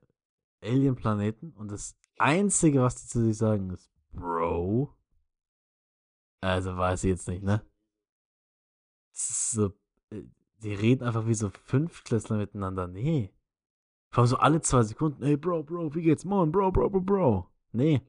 [0.61, 4.95] Alien-Planeten und das Einzige, was die zu sich sagen, ist Bro.
[6.41, 7.61] Also weiß ich jetzt nicht, ne?
[9.11, 9.73] So,
[10.11, 10.23] äh,
[10.59, 12.87] die reden einfach wie so Fünftklässler miteinander.
[12.87, 13.33] Nee.
[14.11, 16.25] Vor allem so alle zwei Sekunden, ey Bro, Bro, wie geht's?
[16.25, 17.51] Moin, Bro, Bro, Bro, Bro.
[17.71, 18.01] Nee.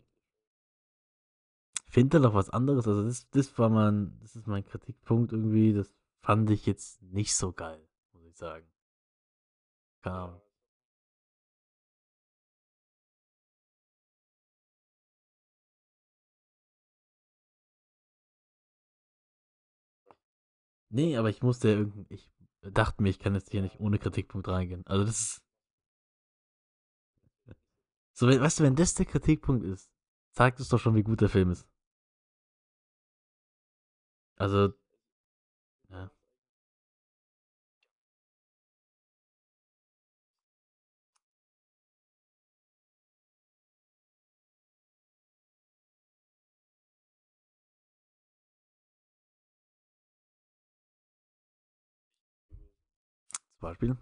[1.88, 2.86] Finde doch was anderes.
[2.86, 5.72] Also das, das war mein, das ist mein Kritikpunkt irgendwie.
[5.72, 8.66] Das fand ich jetzt nicht so geil, muss ich sagen.
[10.02, 10.40] Keine Ahnung.
[20.90, 22.30] Nee, aber ich musste ja irgendwie, ich
[22.62, 24.84] dachte mir, ich kann jetzt hier nicht ohne Kritikpunkt reingehen.
[24.86, 25.42] Also das ist.
[28.12, 29.90] So, weißt du, wenn das der Kritikpunkt ist,
[30.32, 31.66] zeigt es doch schon, wie gut der Film ist.
[34.36, 34.74] Also,
[53.60, 53.96] Beispiel?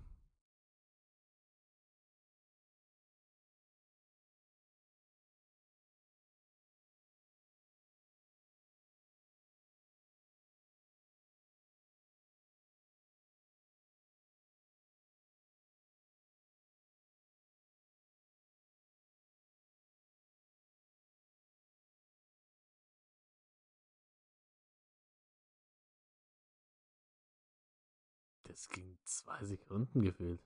[28.59, 30.42] Das ging zwei Sekunden gefühlt.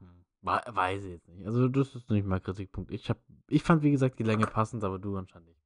[0.00, 0.24] Hm.
[0.42, 1.44] Weiß ich jetzt nicht.
[1.46, 2.92] Also das ist nicht mal Kritikpunkt.
[2.92, 5.60] Ich, hab, ich fand, wie gesagt, die Länge passend, aber du anscheinend nicht.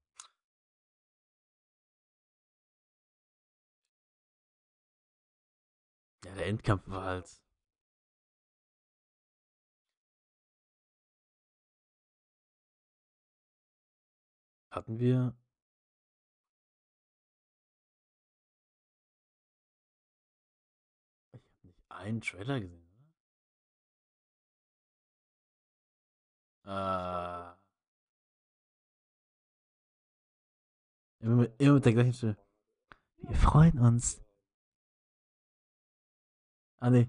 [6.24, 7.42] Ja, der Endkampf war halt.
[14.70, 15.36] Hatten wir.
[22.03, 22.86] Einen Trailer gesehen,
[26.64, 27.57] oder?
[31.20, 31.24] Äh.
[31.24, 32.36] Immer mit, immer mit der gleichen Stimme.
[33.18, 34.20] Wir freuen uns.
[36.78, 37.09] Ah, nee.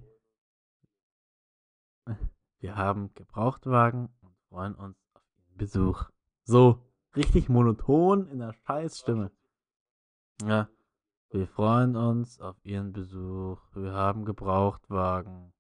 [2.60, 6.10] Wir haben Gebrauchtwagen und freuen uns auf Ihren Besuch.
[6.44, 6.86] So,
[7.16, 9.32] richtig monoton in der Scheißstimme.
[10.44, 10.70] Ja,
[11.34, 13.60] wir freuen uns auf Ihren Besuch.
[13.74, 15.52] Wir haben Gebrauchtwagen.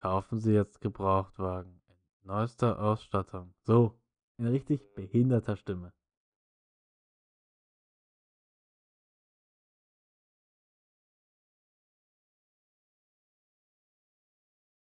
[0.00, 3.54] Kaufen Sie jetzt Gebrauchtwagen in neuester Ausstattung.
[3.64, 4.00] So,
[4.38, 5.92] in richtig behinderter Stimme.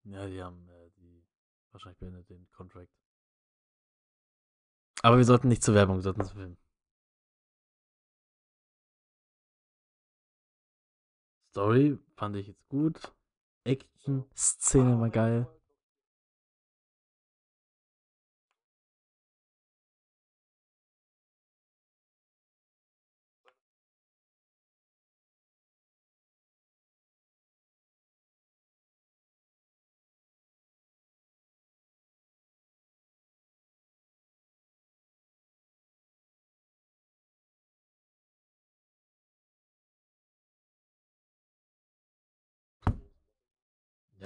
[0.04, 1.24] Ja, die haben äh, die
[1.70, 2.90] wahrscheinlich beendet den Contract.
[5.02, 6.56] Aber wir sollten nicht zur Werbung, wir sollten zu Film.
[11.50, 13.00] Story fand ich jetzt gut.
[13.64, 15.46] Action, Szene war geil.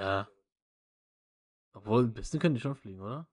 [0.03, 0.27] Ja.
[1.75, 3.29] Obwohl, ein bisschen können die schon fliegen, oder?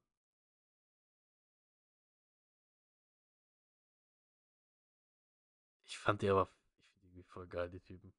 [5.87, 6.47] Ich fand die aber,
[6.77, 8.13] ich finde die voll geil, die Typen.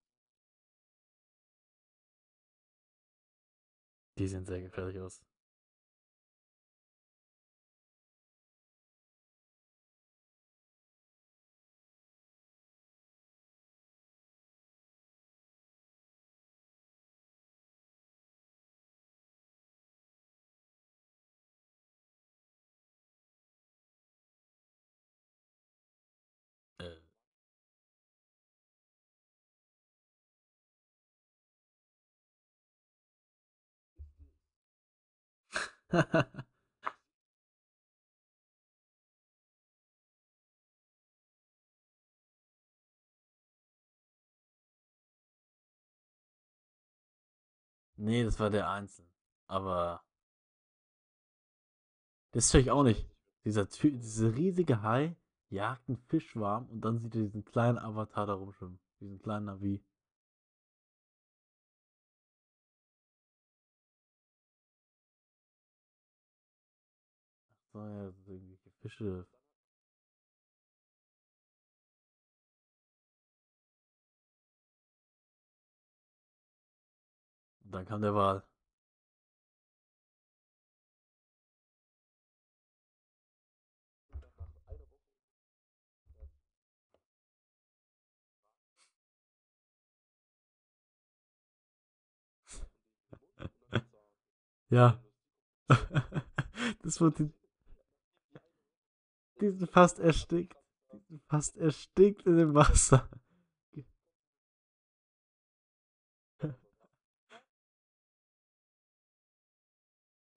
[4.18, 5.22] Die sehen sehr gefährlich aus.
[47.96, 49.04] nee, das war der Einzel.
[49.46, 50.02] Aber
[52.32, 53.08] das check ich auch nicht.
[53.44, 55.16] Dieser Ty diese riesige Hai
[55.48, 58.78] jagt einen Fischwarm und dann sieht er diesen kleinen Avatar da rumschwimmen.
[59.00, 59.82] Diesen kleinen Navi.
[67.72, 69.26] Ach so, ja, das sind irgendwelche Fische.
[77.64, 78.42] Und dann kam der Wal.
[94.70, 95.02] Ja.
[96.82, 97.32] das wurde
[99.40, 100.56] die, sind fast erstickt.
[100.92, 103.08] Die sind fast erstickt in dem Wasser.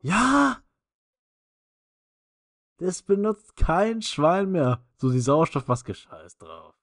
[0.05, 0.61] Ja!
[2.77, 4.85] Das benutzt kein Schwein mehr.
[4.97, 6.75] So die Sauerstoffmaske, scheiß drauf.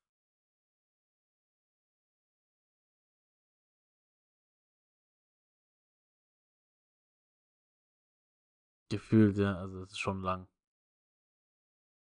[8.91, 10.49] Gefühlt, ja, also es ist schon lang.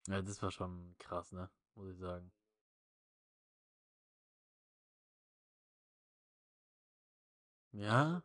[0.06, 1.48] Ja, das war schon krass, ne?
[1.74, 2.30] Muss ich sagen.
[7.72, 8.22] Ja?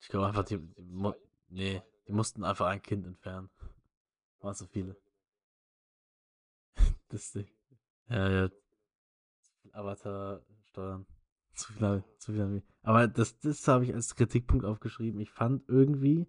[0.00, 1.12] Ich glaube einfach, die, die,
[1.48, 3.50] nee, die mussten einfach ein Kind entfernen.
[4.40, 4.96] War so viele.
[7.08, 7.48] Das Ding.
[8.08, 8.50] Ja, ja,
[9.72, 11.06] Avatar steuern.
[11.52, 12.62] Zu viel, zu viel.
[12.82, 15.20] Aber das, das habe ich als Kritikpunkt aufgeschrieben.
[15.20, 16.26] Ich fand irgendwie,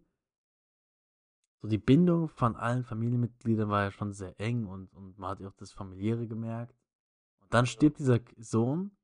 [1.61, 5.39] so die Bindung von allen Familienmitgliedern war ja schon sehr eng und, und man hat
[5.39, 6.75] ja auch das Familiäre gemerkt.
[7.39, 8.97] Und dann stirbt dieser Sohn,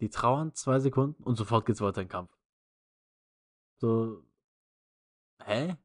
[0.00, 2.36] die trauern zwei Sekunden und sofort geht's weiter in den Kampf.
[3.76, 4.22] So,
[5.44, 5.76] hä?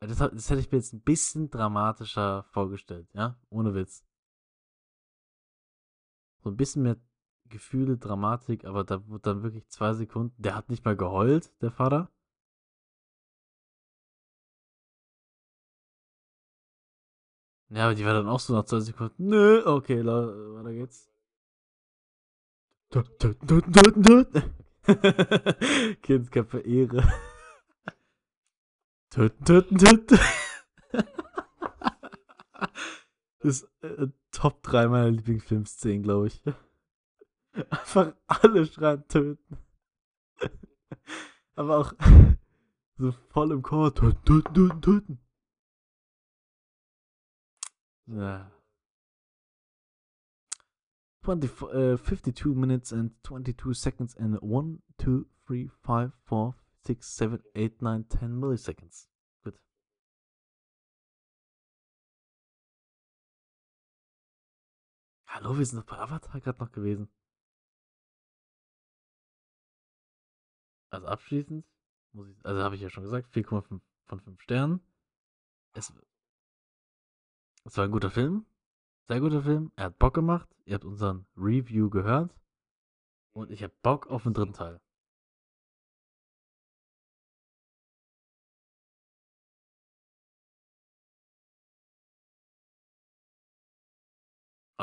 [0.00, 3.38] Das, das hätte ich mir jetzt ein bisschen dramatischer vorgestellt, ja?
[3.48, 4.04] Ohne Witz.
[6.44, 6.96] So ein bisschen mehr
[7.46, 10.34] Gefühle, Dramatik, aber da wird dann wirklich zwei Sekunden.
[10.42, 12.10] Der hat nicht mal geheult, der Vater.
[17.70, 19.28] Ja, aber die war dann auch so nach zwei Sekunden.
[19.28, 21.10] Nö, okay, weiter geht's.
[26.02, 27.02] Kindsköpfe Ehre.
[29.10, 30.18] Töten, töten, töten.
[33.44, 36.42] Ist äh, Top 3 meiner Lieblingsfilmszenen, glaube ich.
[37.52, 39.58] Einfach alle schreien töten.
[41.54, 41.92] Aber auch
[42.96, 43.94] so voll im Chor.
[43.94, 45.18] Töten, töten, töten, töten.
[48.06, 48.50] Ja.
[51.24, 57.42] 20, uh, 52 minutes and 22 seconds and 1, 2, 3, 5, 4, 6, 7,
[57.54, 59.10] 8, 9, 10 milliseconds.
[65.34, 67.08] Hallo, wir sind doch bei Avatar gerade noch gewesen.
[70.90, 71.66] Also abschließend,
[72.12, 74.80] muss ich, also habe ich ja schon gesagt, 4,5 von 5 Sternen.
[75.72, 75.92] Es,
[77.64, 78.46] es war ein guter Film.
[79.08, 79.72] Sehr guter Film.
[79.74, 80.48] Er hat Bock gemacht.
[80.66, 82.32] Ihr habt unseren Review gehört.
[83.32, 84.80] Und ich habe Bock auf den dritten Teil.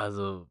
[0.02, 0.50] Also,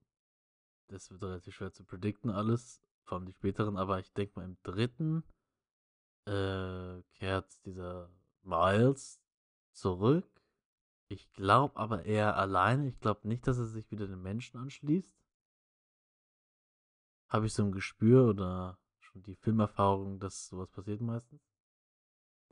[0.86, 4.44] das wird relativ schwer zu predikten alles, vor allem die späteren, aber ich denke mal
[4.44, 5.24] im dritten
[6.26, 9.20] äh, kehrt dieser Miles
[9.72, 10.30] zurück.
[11.08, 12.86] Ich glaube aber eher alleine.
[12.86, 15.18] Ich glaube nicht, dass er sich wieder den Menschen anschließt.
[17.28, 21.42] Habe ich so ein Gespür oder schon die Filmerfahrung, dass sowas passiert meistens.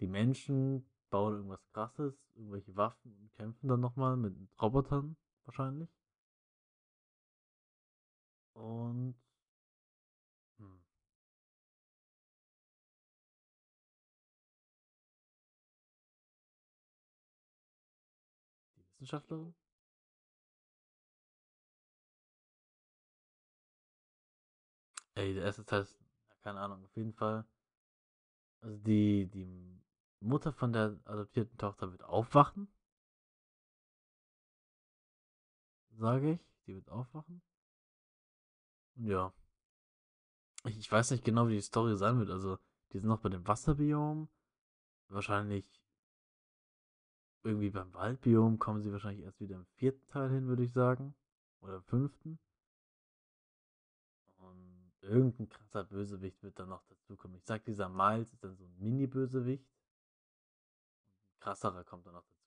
[0.01, 5.98] Die Menschen bauen irgendwas krasses, irgendwelche Waffen und kämpfen dann nochmal mit Robotern wahrscheinlich.
[8.59, 9.15] Und
[10.59, 10.81] hm.
[18.77, 19.55] Die Wissenschaftlerin?
[25.15, 25.99] Ey, der erste Teil ist,
[26.43, 27.45] keine Ahnung, auf jeden Fall.
[28.61, 29.47] Also die, die
[30.21, 32.69] Mutter von der adoptierten Tochter wird aufwachen.
[35.91, 36.41] Sage ich.
[36.67, 37.41] Die wird aufwachen.
[38.99, 39.33] Ja.
[40.65, 42.31] Ich, weiß nicht genau, wie die Story sein wird.
[42.31, 42.59] Also,
[42.93, 44.29] die sind noch bei dem Wasserbiom.
[45.09, 45.81] Wahrscheinlich
[47.45, 51.15] irgendwie beim Waldbiom kommen sie wahrscheinlich erst wieder im vierten Teil hin, würde ich sagen.
[51.61, 52.39] Oder im fünften.
[54.39, 57.37] Und irgendein krasser Bösewicht wird dann noch dazukommen.
[57.37, 59.67] Ich sag, dieser Miles ist dann so ein Mini-Bösewicht.
[61.41, 62.38] Krasserer kommt dann noch dazu.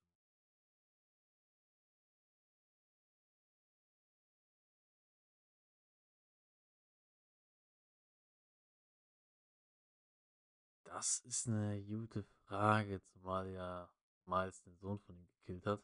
[11.01, 13.89] Das ist eine gute Frage, zumal ja
[14.27, 15.81] Miles den Sohn von ihm gekillt hat.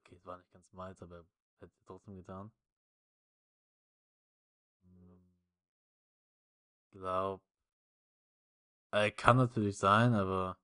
[0.00, 1.26] Okay, es war nicht ganz Miles, aber er
[1.60, 2.52] hätte es trotzdem getan.
[4.82, 5.34] Hm,
[6.90, 7.42] glaub.
[8.90, 10.58] Äh, kann natürlich sein, aber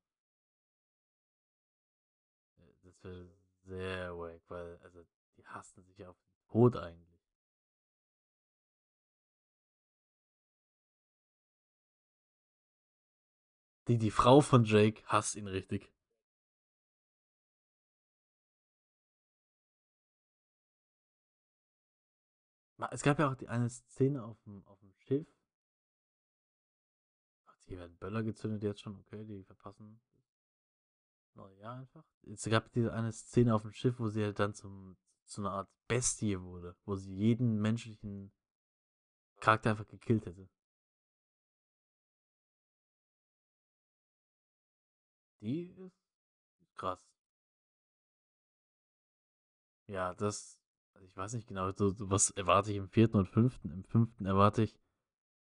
[2.59, 3.31] äh, das wäre
[3.63, 5.07] sehr wack, weil also
[5.39, 7.10] die hassen sich auf den Tod eigentlich.
[13.91, 15.93] Die, die Frau von Jake hasst ihn richtig.
[22.93, 25.27] Es gab ja auch die eine Szene auf dem, auf dem Schiff.
[27.67, 30.01] Hier werden Böller gezündet jetzt schon, okay, die verpassen
[31.35, 32.05] neue Jahr einfach.
[32.23, 35.51] Es gab diese eine Szene auf dem Schiff, wo sie halt dann zum, zu einer
[35.51, 38.31] Art Bestie wurde, wo sie jeden menschlichen
[39.41, 40.49] Charakter einfach gekillt hätte.
[45.41, 45.97] Die ist
[46.77, 46.99] Krass.
[49.87, 50.59] Ja, das,
[50.95, 53.71] also ich weiß nicht genau, so, was erwarte ich im vierten und fünften.
[53.71, 54.79] Im fünften erwarte ich,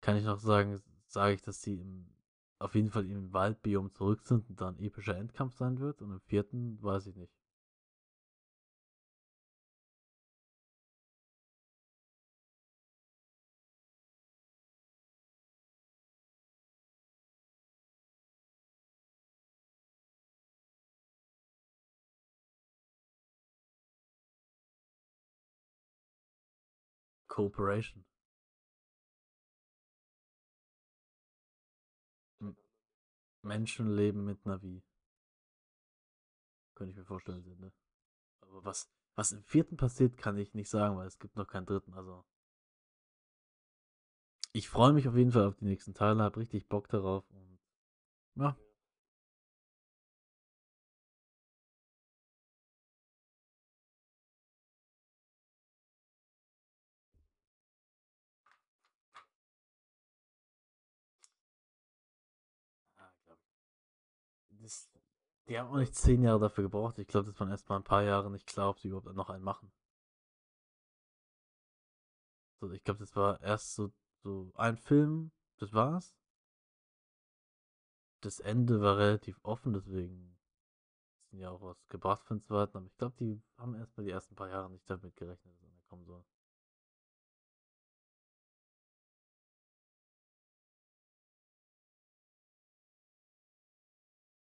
[0.00, 2.14] kann ich noch sagen, sage ich, dass sie im,
[2.58, 6.02] auf jeden Fall im Waldbiom zurück sind und dann epischer Endkampf sein wird.
[6.02, 7.35] Und im vierten weiß ich nicht.
[27.36, 28.02] Cooperation.
[32.40, 32.56] M
[33.42, 34.82] Menschenleben mit Navi.
[36.74, 37.72] Könnte ich mir vorstellen, ne?
[38.40, 41.66] Aber was, was im vierten passiert, kann ich nicht sagen, weil es gibt noch keinen
[41.66, 41.92] dritten.
[41.92, 42.24] Also.
[44.52, 47.60] Ich freue mich auf jeden Fall auf die nächsten Teile, habe richtig Bock darauf und
[48.36, 48.56] ja.
[65.48, 66.98] Die haben auch nicht zehn Jahre dafür gebraucht.
[66.98, 69.30] Ich glaube, das waren erst mal ein paar Jahre nicht klar, ob sie überhaupt noch
[69.30, 69.70] einen machen.
[72.60, 73.92] So, ich glaube, das war erst so,
[74.22, 76.14] so ein Film, das war's.
[78.22, 80.36] Das Ende war relativ offen, deswegen
[81.30, 82.76] sind ja auch was gebracht für den zweiten.
[82.78, 85.70] Aber ich glaube, die haben erst mal die ersten paar Jahre nicht damit gerechnet, dass
[85.70, 86.24] er kommen soll.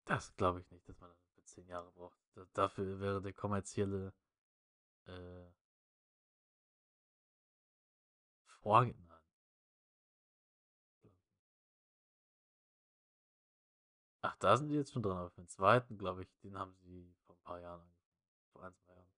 [0.09, 2.17] Das glaube ich nicht, dass man für zehn Jahre braucht.
[2.33, 4.11] Da, dafür wäre der kommerzielle
[5.05, 5.45] äh,
[8.63, 9.21] Vorge nein.
[14.21, 16.73] Ach, da sind die jetzt schon dran, aber für den zweiten, glaube ich, den haben
[16.73, 17.95] sie vor ein paar Jahren angefangen.
[18.51, 19.13] Vor ein, zwei Jahren.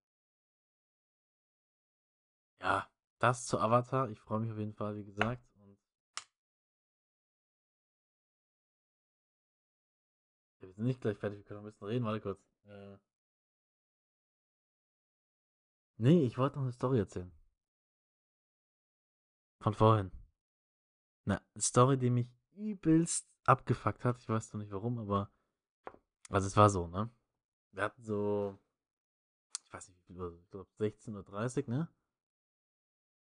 [2.59, 4.09] Ja, das zu Avatar.
[4.09, 5.50] Ich freue mich auf jeden Fall, wie gesagt.
[10.67, 12.05] Wir sind nicht gleich fertig, wir können noch ein bisschen reden.
[12.05, 12.39] Warte kurz.
[12.65, 12.97] Äh,
[15.97, 17.31] nee, ich wollte noch eine Story erzählen.
[19.59, 20.11] Von vorhin.
[21.25, 24.17] Eine Story, die mich übelst abgefuckt hat.
[24.17, 25.31] Ich weiß noch nicht warum, aber.
[26.29, 27.09] Also, es war so, ne?
[27.71, 28.59] Wir hatten so.
[29.63, 30.39] Ich weiß nicht, wie viel Uhr.
[30.39, 31.93] Ich glaube, 16.30 Uhr, ne?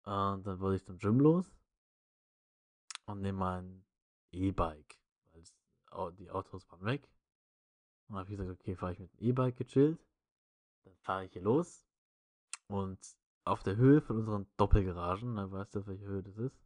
[0.03, 1.55] Und dann wollte ich zum Gym los.
[3.07, 3.85] Und nehme mein
[4.31, 4.99] E-Bike.
[5.91, 7.09] Weil die Autos waren weg.
[8.09, 9.99] Und dann habe ich gesagt, okay, fahre ich mit dem E-Bike gechillt.
[10.85, 11.87] Dann fahre ich hier los.
[12.67, 12.99] Und
[13.45, 16.59] auf der Höhe von unseren Doppelgaragen, da weißt du, auf welche Höhe das ist,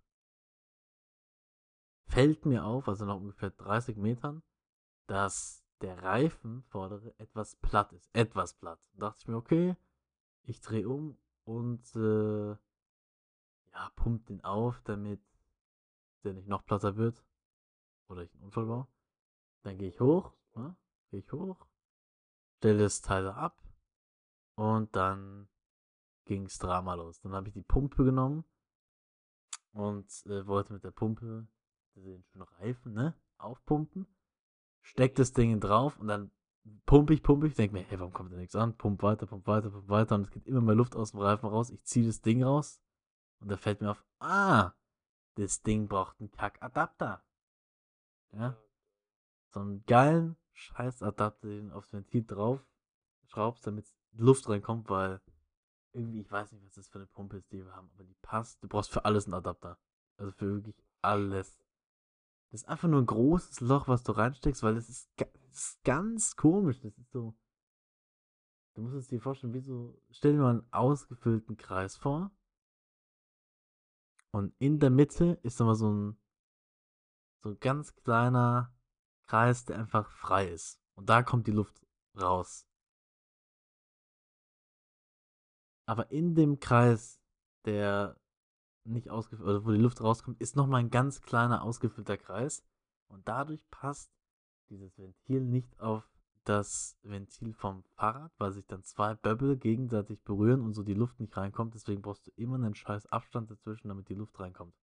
[2.07, 4.43] fällt mir auf, also nach ungefähr 30 Metern,
[5.07, 8.09] dass der Reifen vordere etwas platt ist.
[8.13, 8.81] Etwas platt.
[8.95, 9.77] Da dachte ich mir, okay,
[10.45, 15.21] ich drehe um und äh, ja, pumpt den auf, damit
[16.25, 17.25] der nicht noch platter wird.
[18.09, 18.87] Oder ich einen Unfall baue.
[19.63, 20.77] Dann gehe ich hoch, ne?
[21.13, 21.67] Gehe ich hoch,
[22.57, 23.63] stelle das Teil ab
[24.57, 25.49] und dann
[26.25, 27.21] ging das Drama los.
[27.21, 28.45] Dann habe ich die Pumpe genommen
[29.73, 31.47] und äh, wollte mit der Pumpe
[31.95, 34.07] den schönen Reifen, ne, aufpumpen,
[34.81, 36.31] steck das Ding drauf und dann
[36.87, 38.77] pumpe ich, pumpe ich, denke mir, hey, warum kommt da nichts an?
[38.77, 41.47] Pump weiter, pump weiter, pump weiter und es geht immer mehr Luft aus dem Reifen
[41.47, 41.71] raus.
[41.71, 42.81] Ich ziehe das Ding raus
[43.41, 44.73] und da fällt mir auf, ah,
[45.35, 47.23] das Ding braucht einen Kackadapter.
[48.33, 48.57] Ja.
[49.51, 52.65] So einen geilen Scheißadapter, den aufs Ventil drauf
[53.27, 55.21] schraubst, damit Luft reinkommt, weil
[55.93, 58.17] irgendwie, ich weiß nicht, was das für eine Pumpe ist, die wir haben, aber die
[58.23, 58.63] passt.
[58.63, 59.79] Du brauchst für alles einen Adapter.
[60.17, 61.59] Also für wirklich alles.
[62.51, 65.85] Das ist einfach nur ein großes Loch, was du reinsteckst, weil das ist, das ist
[65.85, 66.81] ganz komisch.
[66.81, 67.35] Das ist so.
[68.75, 70.01] Du musst es dir vorstellen, wie so.
[70.11, 72.31] Stell dir mal einen ausgefüllten Kreis vor.
[74.31, 76.19] Und in der Mitte ist nochmal so ein.
[77.43, 78.73] So ein ganz kleiner
[79.33, 80.79] Kreis, der einfach frei ist.
[80.95, 81.81] Und da kommt die Luft
[82.21, 82.67] raus.
[85.87, 87.19] Aber in dem Kreis,
[87.65, 88.21] der
[88.85, 92.63] nicht ausgefüllt, oder wo die Luft rauskommt, ist nochmal ein ganz kleiner ausgefüllter Kreis.
[93.09, 94.13] Und dadurch passt
[94.69, 96.07] dieses Ventil nicht auf
[96.45, 101.21] das Ventil vom Fahrrad, weil sich dann zwei Böbbel gegenseitig berühren und so die Luft
[101.21, 101.73] nicht reinkommt.
[101.73, 104.75] Deswegen brauchst du immer einen scheiß Abstand dazwischen, damit die Luft reinkommt.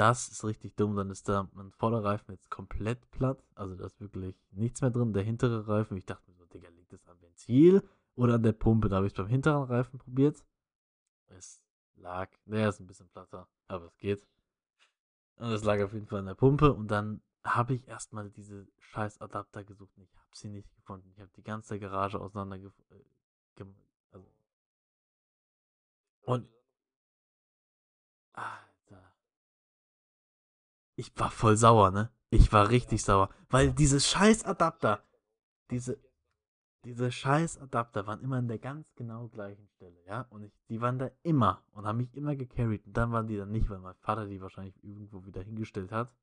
[0.00, 0.96] Das ist richtig dumm.
[0.96, 3.44] Dann ist da mein Vorderreifen jetzt komplett platt.
[3.54, 5.12] Also da ist wirklich nichts mehr drin.
[5.12, 8.52] Der hintere Reifen, ich dachte mir so, Digga, liegt das am Ventil oder an der
[8.52, 8.88] Pumpe?
[8.88, 10.42] Da habe ich es beim hinteren Reifen probiert.
[11.26, 11.62] Es
[11.96, 14.26] lag, der ist ein bisschen platter, aber es geht.
[15.36, 18.68] Und es lag auf jeden Fall an der Pumpe und dann habe ich erstmal diese
[18.78, 21.10] scheiß Adapter gesucht und ich habe sie nicht gefunden.
[21.14, 23.64] Ich habe die ganze Garage auseinander äh,
[24.12, 24.26] also
[26.22, 26.48] und
[28.32, 28.70] Alter.
[31.00, 32.10] Ich war voll sauer, ne?
[32.28, 35.02] Ich war richtig sauer, weil diese scheiß Adapter,
[35.70, 35.98] diese
[36.84, 40.26] diese scheiß Adapter waren immer an der ganz genau gleichen Stelle, ja?
[40.28, 42.86] Und ich, die waren da immer und haben mich immer gecarried.
[42.86, 46.14] Und dann waren die dann nicht, weil mein Vater die wahrscheinlich irgendwo wieder hingestellt hat.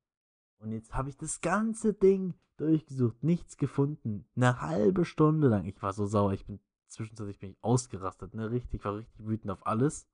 [0.60, 4.28] Und jetzt habe ich das ganze Ding durchgesucht, nichts gefunden.
[4.36, 5.66] Eine halbe Stunde lang.
[5.66, 6.34] Ich war so sauer.
[6.34, 8.52] Ich bin zwischenzeitlich bin ich ausgerastet, ne?
[8.52, 10.08] Richtig, war richtig wütend auf alles.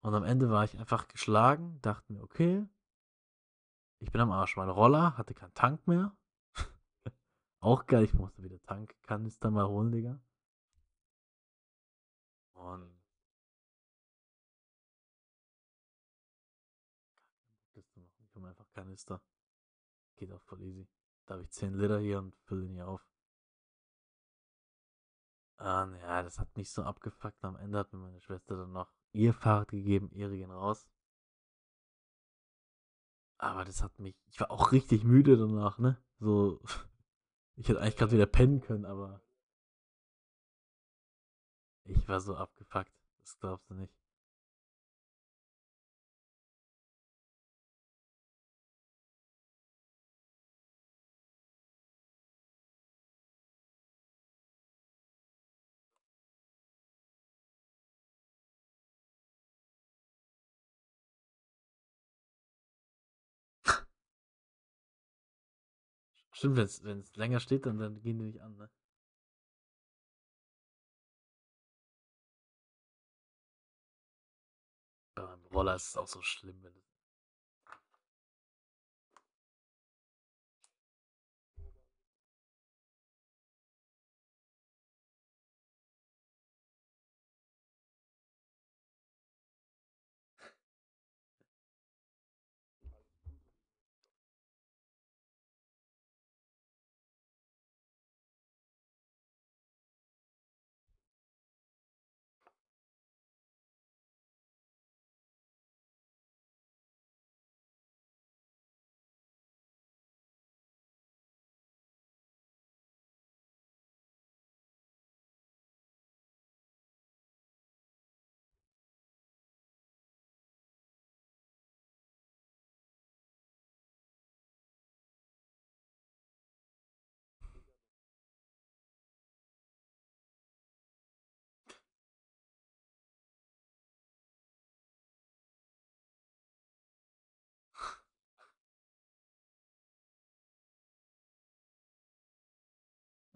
[0.00, 2.66] Und am Ende war ich einfach geschlagen, dachte mir, okay,
[4.00, 4.56] ich bin am Arsch.
[4.56, 6.16] Mein Roller hatte keinen Tank mehr.
[7.60, 10.20] Auch geil, ich musste wieder Tankkanister mal holen, Digga.
[12.54, 12.96] Und.
[17.74, 19.20] Ich hole einfach Kanister.
[20.16, 20.88] Geht auch voll easy.
[21.26, 23.04] Da habe ich 10 Liter hier und fülle den hier auf.
[25.56, 27.44] Ah, ja, das hat mich so abgefuckt.
[27.44, 30.86] Am Ende hat mir meine Schwester dann noch ihr Fahrrad gegeben, gehen raus.
[33.38, 34.16] Aber das hat mich.
[34.26, 35.96] Ich war auch richtig müde danach, ne?
[36.18, 36.60] So.
[37.60, 39.20] Ich hätte eigentlich gerade wieder pennen können, aber.
[41.82, 42.92] Ich war so abgefuckt.
[43.18, 43.92] Das glaubst du nicht.
[66.38, 68.70] Stimmt, wenn es länger steht, dann, dann gehen die nicht an, ne?
[75.14, 76.87] Beim Roller ist es auch so schlimm, wenn es.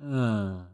[0.03, 0.67] Ah.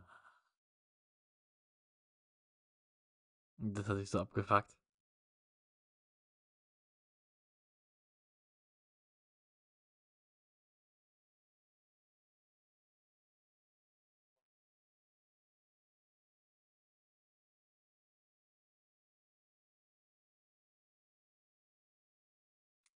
[3.58, 4.74] Das hat sich so abgefuckt.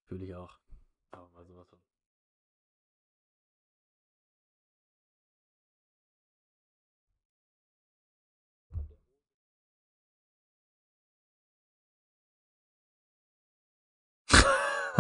[0.08, 0.71] Fühle ich auch.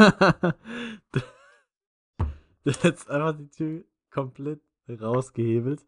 [1.11, 1.21] du
[2.65, 5.85] hättest einfach die Tür komplett rausgehebelt.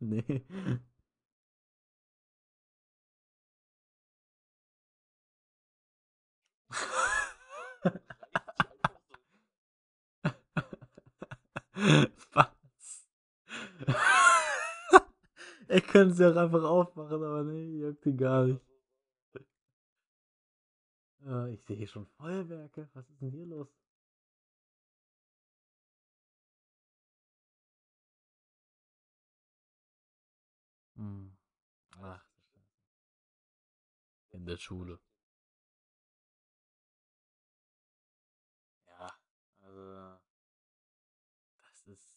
[0.00, 0.42] nee.
[12.34, 12.55] Was?
[15.68, 18.60] er könnte sie auch einfach aufmachen, aber nee, juckt ihn gar nicht.
[21.26, 22.88] Äh, ich sehe hier schon Feuerwerke.
[22.94, 23.68] Was ist denn hier los?
[30.96, 31.36] Hm.
[32.00, 32.24] Ach,
[34.32, 34.98] in der Schule.
[38.86, 39.10] Ja,
[39.60, 40.18] also
[41.58, 42.16] das ist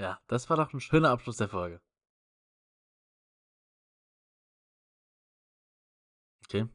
[0.00, 1.80] ja, das war doch ein schöner Abschluss der Folge.
[6.44, 6.68] Okay.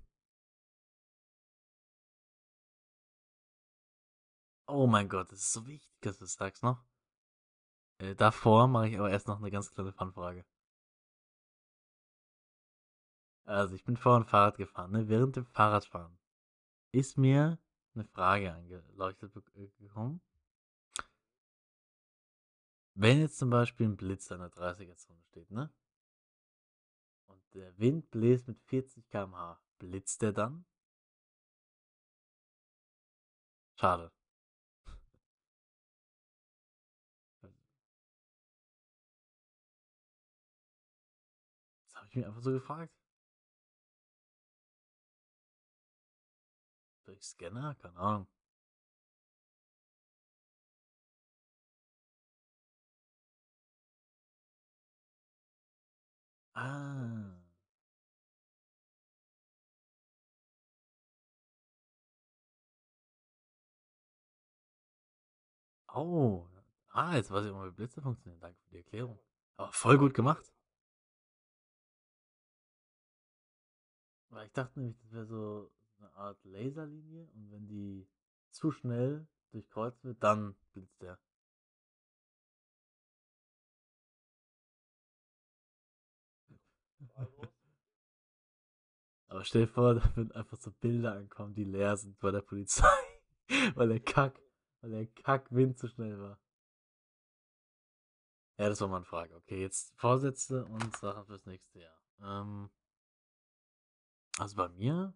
[4.67, 6.83] Oh mein Gott, das ist so wichtig, dass du das sagst noch.
[7.99, 10.45] Äh, davor mache ich aber erst noch eine ganz kleine Fanfrage.
[13.45, 15.07] Also, ich bin vorhin Fahrrad gefahren, ne?
[15.07, 16.17] Während dem Fahrradfahren
[16.91, 17.59] ist mir
[17.93, 20.21] eine Frage angeleuchtet äh, gekommen.
[22.97, 25.69] Wenn jetzt zum Beispiel ein Blitz an der 30er-Zone steht, ne?
[27.27, 30.65] Und der Wind bläst mit 40 km/h, blitzt der dann?
[33.77, 34.11] Schade.
[41.83, 42.93] Das habe ich mir einfach so gefragt.
[47.05, 47.75] Durch Scanner?
[47.75, 48.34] Keine Ahnung.
[56.55, 57.35] Ah.
[65.93, 66.47] Oh.
[66.91, 68.39] Ah, jetzt weiß ich auch, wie Blitze funktionieren.
[68.41, 69.19] Danke für die Erklärung.
[69.57, 70.51] Aber voll gut gemacht.
[74.29, 78.07] Weil ich dachte nämlich, das wäre so eine Art Laserlinie und wenn die
[78.51, 81.17] zu schnell durchkreuzt wird, dann blitzt der.
[89.35, 92.41] Aber stell dir vor, da würden einfach so Bilder ankommen, die leer sind bei der
[92.41, 92.87] Polizei.
[93.75, 94.41] weil der Kack,
[94.79, 96.39] weil der Kackwind zu schnell war.
[98.57, 99.35] Ja, das war meine Frage.
[99.35, 102.01] Okay, jetzt Vorsätze und Sachen fürs nächste Jahr.
[102.21, 102.69] Ähm,
[104.37, 105.13] also bei mir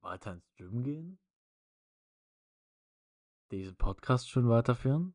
[0.00, 1.20] weiter ins Gym gehen,
[3.50, 5.14] diesen Podcast schön weiterführen.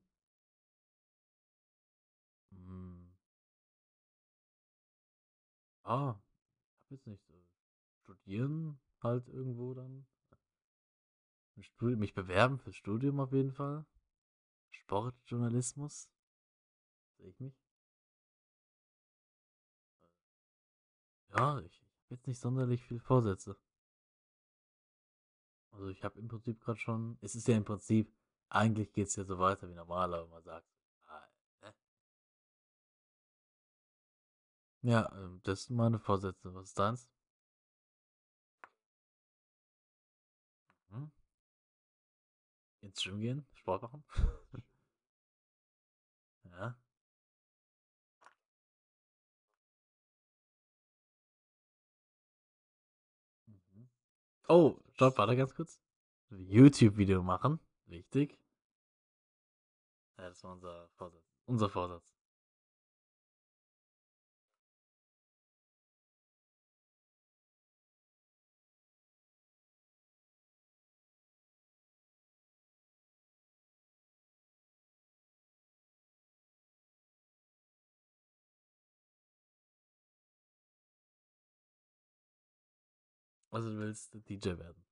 [2.51, 3.17] Hm.
[5.81, 6.21] Ah,
[6.77, 7.24] ich hab jetzt nicht so
[8.25, 10.07] studieren halt irgendwo dann.
[11.55, 13.85] Mich bewerben fürs Studium auf jeden Fall.
[14.71, 16.09] Sportjournalismus.
[17.17, 17.53] Sehe ich mich.
[21.37, 23.57] Ja, ich habe jetzt nicht sonderlich viel Vorsätze.
[25.71, 28.11] Also ich habe im Prinzip gerade schon, es ist ja im Prinzip,
[28.49, 30.67] eigentlich geht es ja so weiter wie normal, aber man sagt,
[31.05, 31.27] ah,
[31.61, 31.75] ne?
[34.81, 36.53] Ja, ähm, das sind meine Vorsätze.
[36.53, 37.09] Was ist deins?
[42.85, 43.45] Ins Gym gehen?
[43.55, 44.03] Sport machen?
[46.43, 46.77] ja.
[53.47, 53.89] Mhm.
[54.47, 55.81] Oh, stopp, warte ganz kurz.
[56.29, 57.59] YouTube-Video machen.
[57.85, 58.39] Wichtig.
[60.17, 61.23] Ja, das war unser Vorsatz.
[61.45, 62.14] Unser Vorsatz.
[83.55, 84.83] Also du willst DJ werden.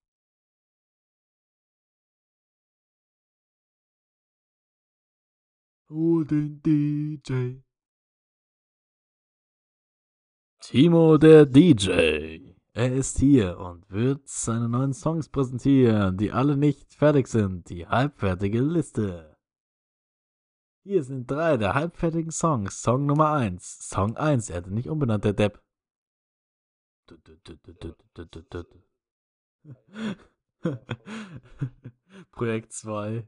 [5.90, 7.60] Oh, den DJ.
[10.61, 12.53] Timo der DJ.
[12.72, 17.69] Er ist hier und wird seine neuen Songs präsentieren, die alle nicht fertig sind.
[17.69, 19.38] Die halbfertige Liste.
[20.85, 22.81] Hier sind drei der halbfertigen Songs.
[22.81, 23.90] Song Nummer 1.
[23.90, 24.49] Song 1.
[24.52, 25.61] Er hatte nicht umbenannt, der Depp.
[32.32, 33.28] Projekt 2.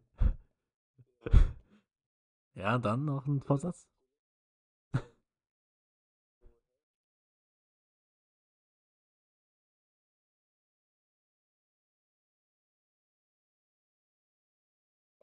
[2.55, 3.87] Ja, dann noch ein Vorsatz.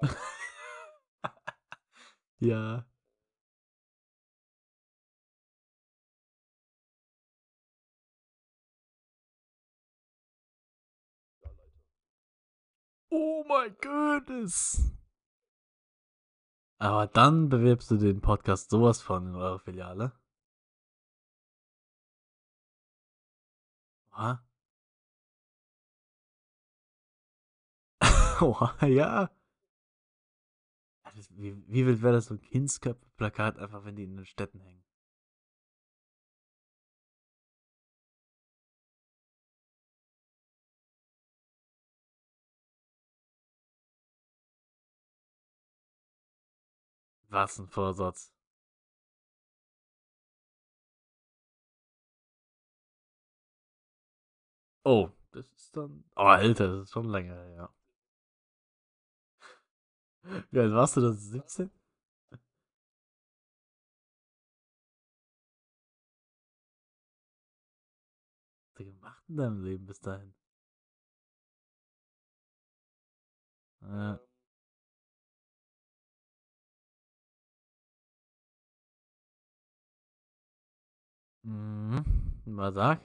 [2.40, 2.84] ja.
[13.14, 14.90] Oh mein goodness.
[16.78, 20.12] Aber dann bewirbst du den Podcast sowas von in eurer Filiale.
[24.12, 24.42] Oha.
[28.40, 29.30] Oha, ja.
[31.30, 34.81] Wie, wie wild wäre das so ein Kindsköpfe-Plakat, einfach wenn die in den Städten hängen?
[47.32, 48.30] Was ein Vorsatz.
[54.84, 56.04] Oh, das ist dann.
[56.16, 57.48] Oh, Alter, das ist schon länger.
[57.56, 57.74] Ja.
[60.50, 61.20] Wie alt warst du das?
[61.30, 61.70] 17?
[62.30, 62.38] Was
[68.68, 70.34] hast du gemacht in deinem Leben bis dahin?
[73.82, 74.20] Ja.
[81.44, 82.04] Mhm.
[82.46, 83.00] Mal sag.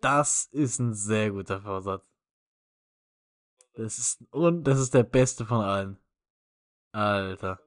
[0.00, 2.04] Das ist ein sehr guter Vorsatz.
[3.74, 5.98] Das ist, und das ist der beste von allen.
[6.92, 7.60] Alter.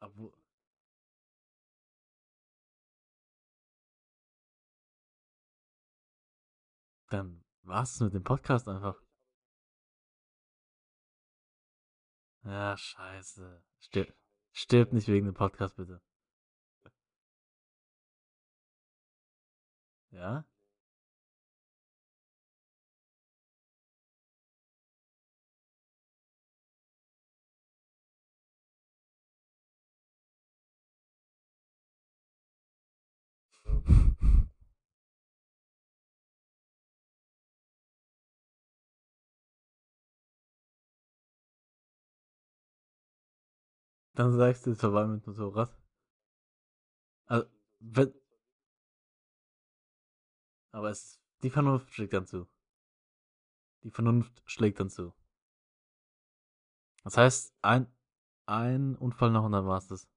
[0.00, 0.32] Obwohl-
[7.10, 9.01] Dann war's mit dem Podcast einfach.
[12.44, 13.62] Ja, scheiße.
[13.80, 14.14] Stirb,
[14.52, 16.00] stirb nicht wegen dem Podcast, bitte.
[20.12, 20.44] Ja?
[44.14, 45.74] Dann sagst du es vorbei mit Motorrad.
[47.26, 47.46] Also,
[47.80, 48.12] wenn,
[50.70, 52.46] aber es, die Vernunft schlägt dann zu.
[53.84, 55.14] Die Vernunft schlägt dann zu.
[57.04, 57.92] Das heißt, ein,
[58.46, 60.08] ein Unfall noch und dann war's das.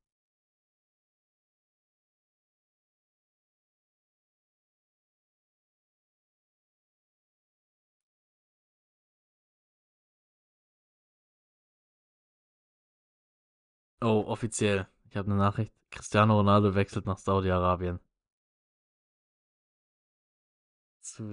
[14.05, 14.87] Oh, offiziell.
[15.09, 15.73] Ich habe eine Nachricht.
[15.89, 17.99] Cristiano Ronaldo wechselt nach Saudi-Arabien.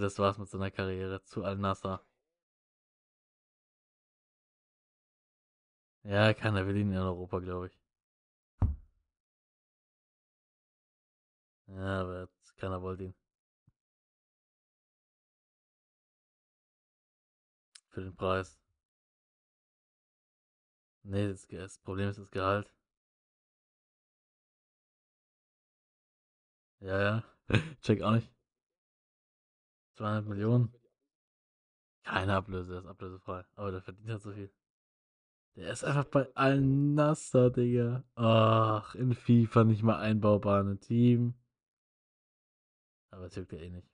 [0.00, 1.22] Das war's mit seiner Karriere.
[1.24, 2.00] Zu Al-Nassr.
[6.04, 7.78] Ja, keiner will ihn in Europa, glaube ich.
[11.66, 13.14] Ja, aber keiner wollte ihn.
[17.90, 18.61] Für den Preis.
[21.04, 22.72] Nee, das, das Problem ist das Gehalt.
[26.80, 27.24] Ja, ja.
[27.82, 28.30] Check auch nicht.
[29.96, 30.72] 200 Millionen.
[32.04, 33.44] Keine Ablöse, er ist ablösefrei.
[33.54, 34.50] Aber der verdient halt so viel.
[35.56, 38.04] Der ist einfach bei Al-Nassr, Digga.
[38.14, 41.34] Ach, in FIFA nicht mal einbaubar in ein Team.
[43.10, 43.86] Aber es juckt ja eh nicht.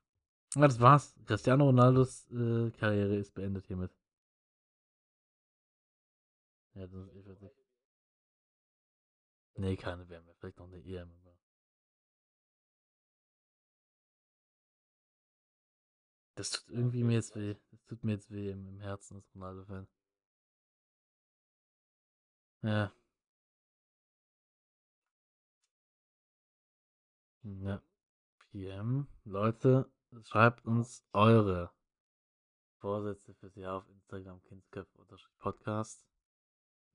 [0.55, 1.17] Ja, das war's.
[1.27, 3.91] Cristiano Ronaldos äh, Karriere ist beendet hiermit.
[6.79, 7.51] Ja, das ist eh fertig.
[9.57, 10.35] Nee, keine WM mehr.
[10.37, 11.13] Vielleicht noch eine EM.
[16.37, 17.57] Das tut irgendwie mir jetzt weh.
[17.73, 19.89] Das tut mir jetzt weh im, im Herzen als Ronaldo-Fan.
[22.63, 22.93] Ja,
[27.43, 27.83] ja.
[28.53, 29.09] PM.
[29.25, 29.91] Leute,
[30.23, 31.73] schreibt uns eure
[32.79, 36.07] Vorsätze fürs Jahr auf Instagram, Kindsköpfe-Podcast.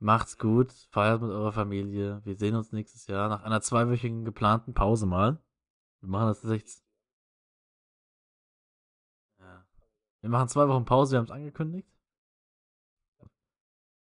[0.03, 2.21] Macht's gut, feiert mit eurer Familie.
[2.25, 5.41] Wir sehen uns nächstes Jahr nach einer zweiwöchigen geplanten Pause mal.
[6.01, 6.83] Wir machen das tatsächlich.
[9.39, 9.65] Ja.
[10.19, 11.87] Wir machen zwei Wochen Pause, wir haben es angekündigt.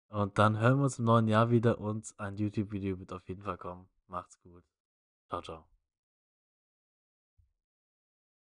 [0.10, 3.42] Und dann hören wir uns im neuen Jahr wieder und ein YouTube-Video wird auf jeden
[3.42, 3.90] Fall kommen.
[4.06, 4.64] Macht's gut.
[5.30, 5.77] Ciao, ciao.